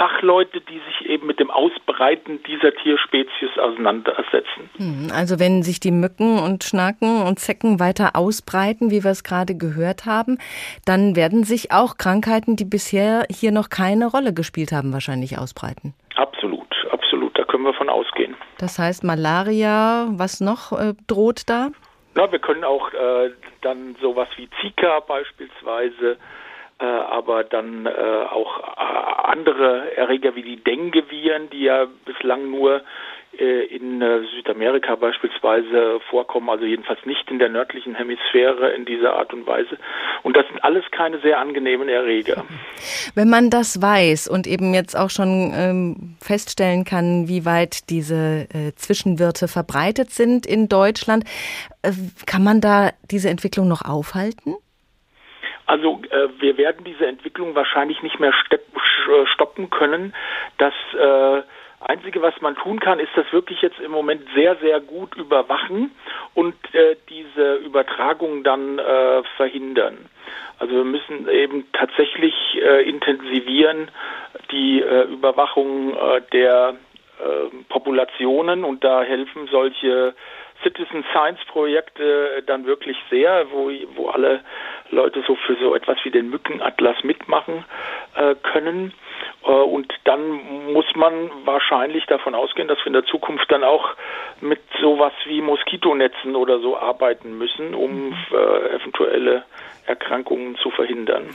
[0.04, 4.68] Fachleute, die sich eben mit dem Ausbreiten dieser Tierspezies auseinandersetzen.
[4.76, 9.24] Hm, also wenn sich die Mücken und Schnaken und Zecken weiter ausbreiten, wie wir es
[9.24, 10.36] gerade gehört haben,
[10.84, 15.94] dann werden sich auch Krankheiten, die bisher hier noch keine Rolle gespielt haben, wahrscheinlich ausbreiten.
[16.16, 17.38] Absolut, absolut.
[17.38, 18.36] Da können wir von ausgehen.
[18.58, 21.70] Das heißt Malaria, was noch äh, droht da?
[22.14, 23.30] Na, wir können auch äh,
[23.62, 26.18] dann sowas wie Zika beispielsweise
[26.82, 28.94] aber dann äh, auch äh,
[29.24, 32.82] andere Erreger wie die Dengue-Viren, die ja bislang nur
[33.38, 39.14] äh, in äh, Südamerika beispielsweise vorkommen, also jedenfalls nicht in der nördlichen Hemisphäre in dieser
[39.14, 39.76] Art und Weise.
[40.22, 42.44] Und das sind alles keine sehr angenehmen Erreger.
[43.14, 48.46] Wenn man das weiß und eben jetzt auch schon ähm, feststellen kann, wie weit diese
[48.54, 51.24] äh, Zwischenwirte verbreitet sind in Deutschland,
[51.82, 51.90] äh,
[52.26, 54.54] kann man da diese Entwicklung noch aufhalten?
[55.66, 58.32] Also äh, wir werden diese Entwicklung wahrscheinlich nicht mehr
[59.26, 60.14] stoppen können.
[60.58, 61.42] Das äh,
[61.80, 65.90] Einzige, was man tun kann, ist das wirklich jetzt im Moment sehr, sehr gut überwachen
[66.32, 70.08] und äh, diese Übertragung dann äh, verhindern.
[70.58, 73.90] Also wir müssen eben tatsächlich äh, intensivieren
[74.50, 76.76] die äh, Überwachung äh, der
[77.18, 80.14] äh, Populationen und da helfen solche
[80.62, 84.40] Citizen Science Projekte dann wirklich sehr, wo, wo alle
[84.90, 87.64] Leute so für so etwas wie den Mückenatlas mitmachen
[88.14, 88.92] äh, können.
[89.44, 93.90] Äh, und dann muss man wahrscheinlich davon ausgehen, dass wir in der Zukunft dann auch
[94.40, 99.44] mit sowas wie Moskitonetzen oder so arbeiten müssen, um äh, eventuelle
[99.86, 101.28] Erkrankungen zu verhindern.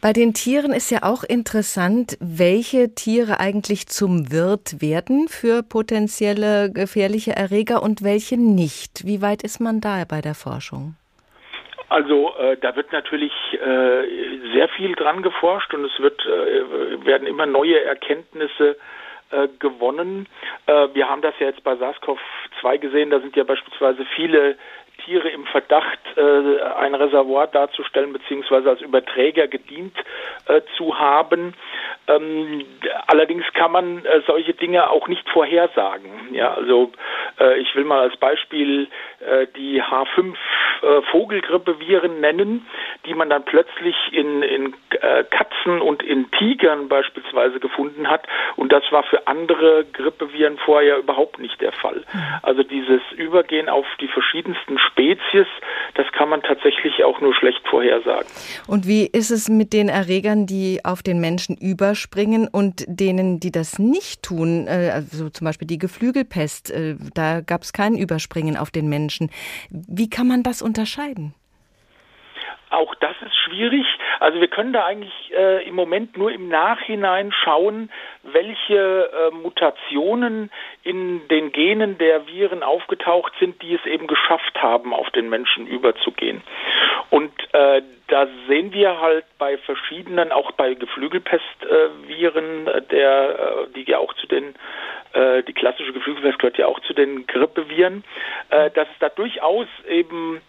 [0.00, 6.70] Bei den Tieren ist ja auch interessant, welche Tiere eigentlich zum Wirt werden für potenzielle
[6.72, 9.04] gefährliche Erreger und welche nicht.
[9.06, 10.94] Wie weit ist man da bei der Forschung?
[11.88, 17.28] Also äh, da wird natürlich äh, sehr viel dran geforscht und es wird äh, werden
[17.28, 18.76] immer neue Erkenntnisse
[19.30, 20.28] äh, gewonnen.
[20.66, 24.56] Äh, wir haben das ja jetzt bei SARS-CoV-2 gesehen, da sind ja beispielsweise viele
[25.04, 29.96] Tiere im Verdacht, äh, ein Reservoir darzustellen beziehungsweise als Überträger gedient
[30.46, 31.54] äh, zu haben.
[32.08, 32.64] Ähm,
[33.06, 36.10] allerdings kann man äh, solche Dinge auch nicht vorhersagen.
[36.32, 36.92] Ja, also
[37.40, 38.88] äh, ich will mal als Beispiel
[39.20, 40.34] äh, die H5
[40.82, 42.66] äh, Vogelgrippeviren nennen,
[43.06, 44.74] die man dann plötzlich in, in
[45.30, 48.26] Katzen und in Tigern beispielsweise gefunden hat.
[48.56, 52.04] Und das war für andere Grippeviren vorher überhaupt nicht der Fall.
[52.12, 52.22] Mhm.
[52.42, 55.46] Also dieses Übergehen auf die verschiedensten Spezies,
[55.94, 58.26] das kann man tatsächlich auch nur schlecht vorhersagen.
[58.66, 63.50] Und wie ist es mit den Erregern, die auf den Menschen überspringen und denen, die
[63.50, 68.56] das nicht tun, äh, also zum Beispiel die Geflügelpest, äh, da gab es kein Überspringen
[68.56, 69.30] auf den Menschen.
[69.70, 71.34] Wie kann man das unterscheiden?
[72.70, 73.86] Auch das ist schwierig.
[74.18, 77.90] Also wir können da eigentlich äh, im Moment nur im Nachhinein schauen,
[78.24, 80.50] welche äh, Mutationen
[80.82, 85.68] in den Genen der Viren aufgetaucht sind, die es eben geschafft haben, auf den Menschen
[85.68, 86.42] überzugehen.
[87.10, 93.84] Und äh, da sehen wir halt bei verschiedenen, auch bei Geflügelpestviren, äh, der, äh, die
[93.84, 94.54] ja auch zu den
[95.12, 98.04] äh, die klassische Geflügelpest gehört ja auch zu den Grippeviren,
[98.50, 100.40] dass es da durchaus eben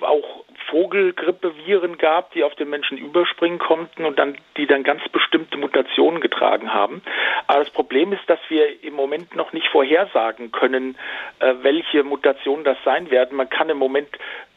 [0.00, 5.56] auch Vogelgrippeviren gab, die auf den Menschen überspringen konnten und dann, die dann ganz bestimmte
[5.56, 7.02] Mutationen getragen haben.
[7.46, 10.96] Aber das Problem ist, dass wir im Moment noch nicht vorhersagen können,
[11.40, 13.36] äh, welche Mutationen das sein werden.
[13.36, 14.08] Man kann im Moment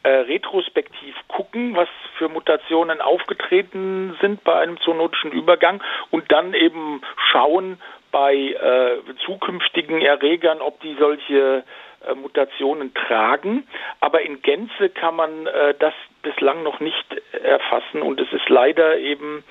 [0.02, 7.02] äh, retrospektiv gucken, was für Mutationen aufgetreten sind bei einem zoonotischen Übergang und dann eben
[7.30, 7.78] schauen
[8.10, 11.62] bei äh, zukünftigen Erregern, ob die solche äh,
[12.14, 13.66] Mutationen tragen.
[14.00, 17.06] Aber in Gänze kann man äh, das bislang noch nicht
[17.42, 19.44] erfassen und es ist leider eben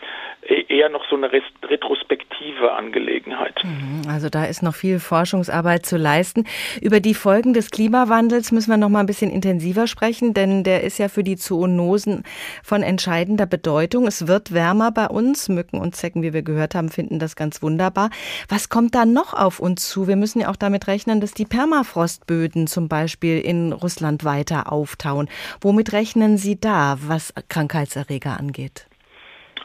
[0.48, 3.60] eher noch so eine retrospektive Angelegenheit.
[3.64, 6.46] Mhm, also da ist noch viel Forschungsarbeit zu leisten.
[6.82, 10.84] Über die Folgen des Klimawandels müssen wir noch mal ein bisschen intensiver sprechen, denn der
[10.84, 12.24] ist ja für die Zoonosen
[12.64, 14.08] von entscheidender Bedeutung.
[14.08, 15.50] Es wird wärmer bei uns.
[15.50, 18.10] Mücken und Zecken, wie wir gehört haben, finden das ganz wunderbar.
[18.48, 20.08] Was kommt da noch auf uns zu?
[20.08, 25.30] Wir müssen ja auch damit rechnen, dass die Permafrostböden zum Beispiel in Russland weiter auftauen.
[25.62, 28.88] Womit rechnen Sie da, was Krankheitserreger angeht?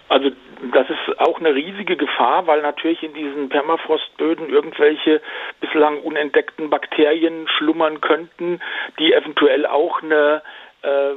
[0.08, 0.30] Also
[0.72, 5.20] das ist auch eine riesige Gefahr, weil natürlich in diesen Permafrostböden irgendwelche
[5.60, 8.60] bislang unentdeckten Bakterien schlummern könnten,
[8.98, 10.42] die eventuell auch eine
[10.82, 11.14] äh,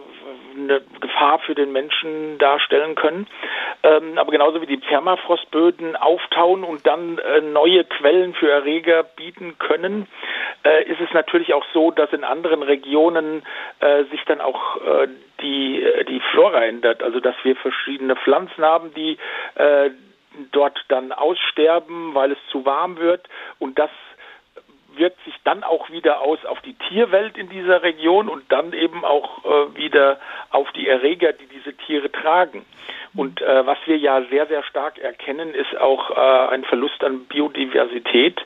[0.58, 3.28] eine Gefahr für den Menschen darstellen können.
[3.82, 9.58] Ähm, aber genauso wie die Permafrostböden auftauen und dann äh, neue Quellen für Erreger bieten
[9.58, 10.08] können,
[10.64, 13.44] äh, ist es natürlich auch so, dass in anderen Regionen
[14.10, 14.78] sich dann auch
[15.46, 17.04] die, die Flora ändert.
[17.04, 19.18] Also dass wir verschiedene Pflanzen haben, die
[20.52, 23.28] dort dann aussterben, weil es zu warm wird
[23.60, 23.90] und das
[24.98, 29.04] wirkt sich dann auch wieder aus auf die Tierwelt in dieser Region und dann eben
[29.06, 30.20] auch äh, wieder
[30.50, 32.66] auf die Erreger, die diese Tiere tragen.
[33.16, 37.26] Und äh, was wir ja sehr, sehr stark erkennen, ist auch äh, ein Verlust an
[37.26, 38.42] Biodiversität.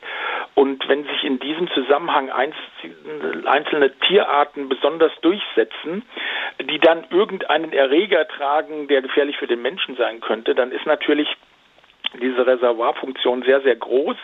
[0.54, 6.04] Und wenn sich in diesem Zusammenhang einzelne, einzelne Tierarten besonders durchsetzen,
[6.60, 11.28] die dann irgendeinen Erreger tragen, der gefährlich für den Menschen sein könnte, dann ist natürlich
[12.18, 14.16] diese Reservoirfunktion sehr, sehr groß.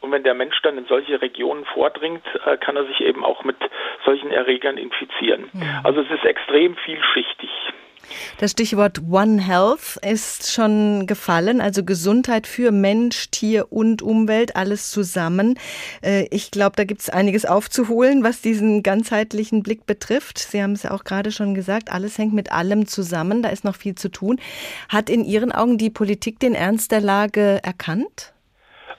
[0.00, 3.44] Und wenn der Mensch dann in solche Regionen vordringt, äh, kann er sich eben auch
[3.44, 3.56] mit
[4.04, 5.48] solchen Erregern infizieren.
[5.52, 5.80] Ja.
[5.84, 7.50] Also es ist extrem vielschichtig.
[8.38, 14.90] Das Stichwort One Health ist schon gefallen, also Gesundheit für Mensch, Tier und Umwelt, alles
[14.90, 15.58] zusammen.
[16.02, 20.38] Äh, ich glaube, da gibt es einiges aufzuholen, was diesen ganzheitlichen Blick betrifft.
[20.38, 23.64] Sie haben es ja auch gerade schon gesagt, alles hängt mit allem zusammen, da ist
[23.64, 24.40] noch viel zu tun.
[24.88, 28.32] Hat in Ihren Augen die Politik den Ernst der Lage erkannt?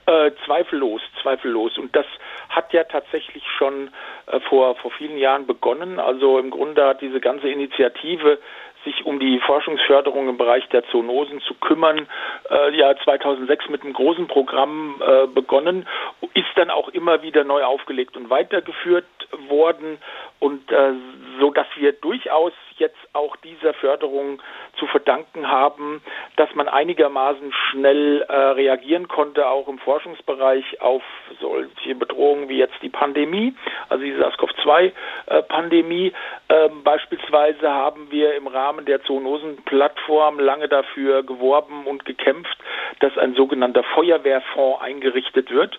[0.06, 1.78] Äh, zweifellos, zweifellos.
[1.78, 2.04] Und das
[2.50, 3.90] hat ja tatsächlich schon
[4.26, 5.98] äh, vor, vor vielen Jahren begonnen.
[5.98, 8.38] Also im Grunde hat diese ganze Initiative
[8.84, 12.06] sich um die Forschungsförderung im Bereich der Zoonosen zu kümmern,
[12.50, 15.86] äh, ja 2006 mit einem großen Programm äh, begonnen,
[16.34, 19.06] ist dann auch immer wieder neu aufgelegt und weitergeführt
[19.48, 19.98] worden.
[20.38, 20.92] Und äh,
[21.40, 24.40] so dass wir durchaus jetzt auch dieser Förderung
[24.78, 26.02] zu verdanken haben,
[26.36, 31.02] dass man einigermaßen schnell äh, reagieren konnte, auch im Forschungsbereich auf
[31.40, 33.54] solche Bedrohungen wie jetzt die Pandemie,
[33.88, 36.12] also die SARS-CoV-2-Pandemie.
[36.48, 42.56] Äh, ähm, beispielsweise haben wir im Rahmen der Zoonosen-Plattform lange dafür geworben und gekämpft,
[43.00, 45.78] dass ein sogenannter Feuerwehrfonds eingerichtet wird.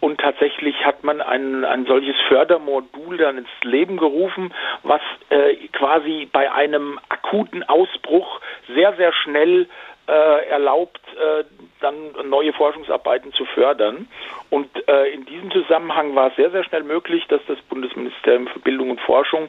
[0.00, 6.28] Und tatsächlich hat man ein, ein solches Fördermodul dann ins Leben gerufen, was äh, quasi
[6.32, 8.40] bei einem akuten Ausbruch
[8.74, 9.68] sehr, sehr schnell
[10.08, 11.44] äh, erlaubt, äh,
[11.80, 14.08] dann neue Forschungsarbeiten zu fördern.
[14.50, 18.58] Und äh, in diesem Zusammenhang war es sehr, sehr schnell möglich, dass das Bundesministerium für
[18.58, 19.48] Bildung und Forschung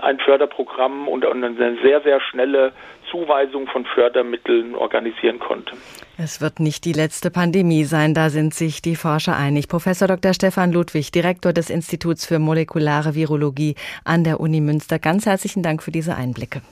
[0.00, 2.72] ein Förderprogramm und eine sehr, sehr schnelle
[3.10, 5.74] Zuweisung von Fördermitteln organisieren konnte.
[6.16, 9.68] Es wird nicht die letzte Pandemie sein, da sind sich die Forscher einig.
[9.68, 10.32] Professor Dr.
[10.32, 13.74] Stefan Ludwig, Direktor des Instituts für molekulare Virologie
[14.04, 16.62] an der Uni Münster, ganz herzlichen Dank für diese Einblicke.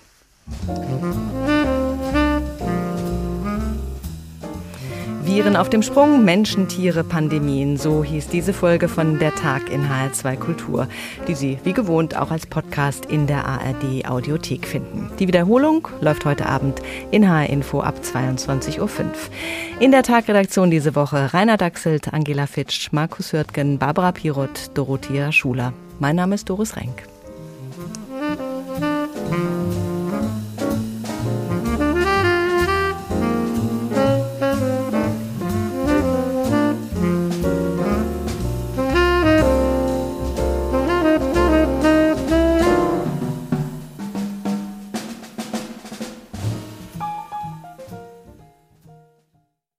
[5.31, 7.77] Viren auf dem Sprung, Menschen, Tiere, Pandemien.
[7.77, 10.89] So hieß diese Folge von Der Tag in HR2 Kultur,
[11.29, 15.09] die Sie wie gewohnt auch als Podcast in der ARD Audiothek finden.
[15.21, 18.89] Die Wiederholung läuft heute Abend in HR Info ab 22.05 Uhr.
[19.79, 25.73] In der Tagredaktion diese Woche Rainer Dachselt, Angela Fitsch, Markus Hürtgen, Barbara Pirot, Dorothea Schuler.
[26.01, 27.10] Mein Name ist Doris Renk.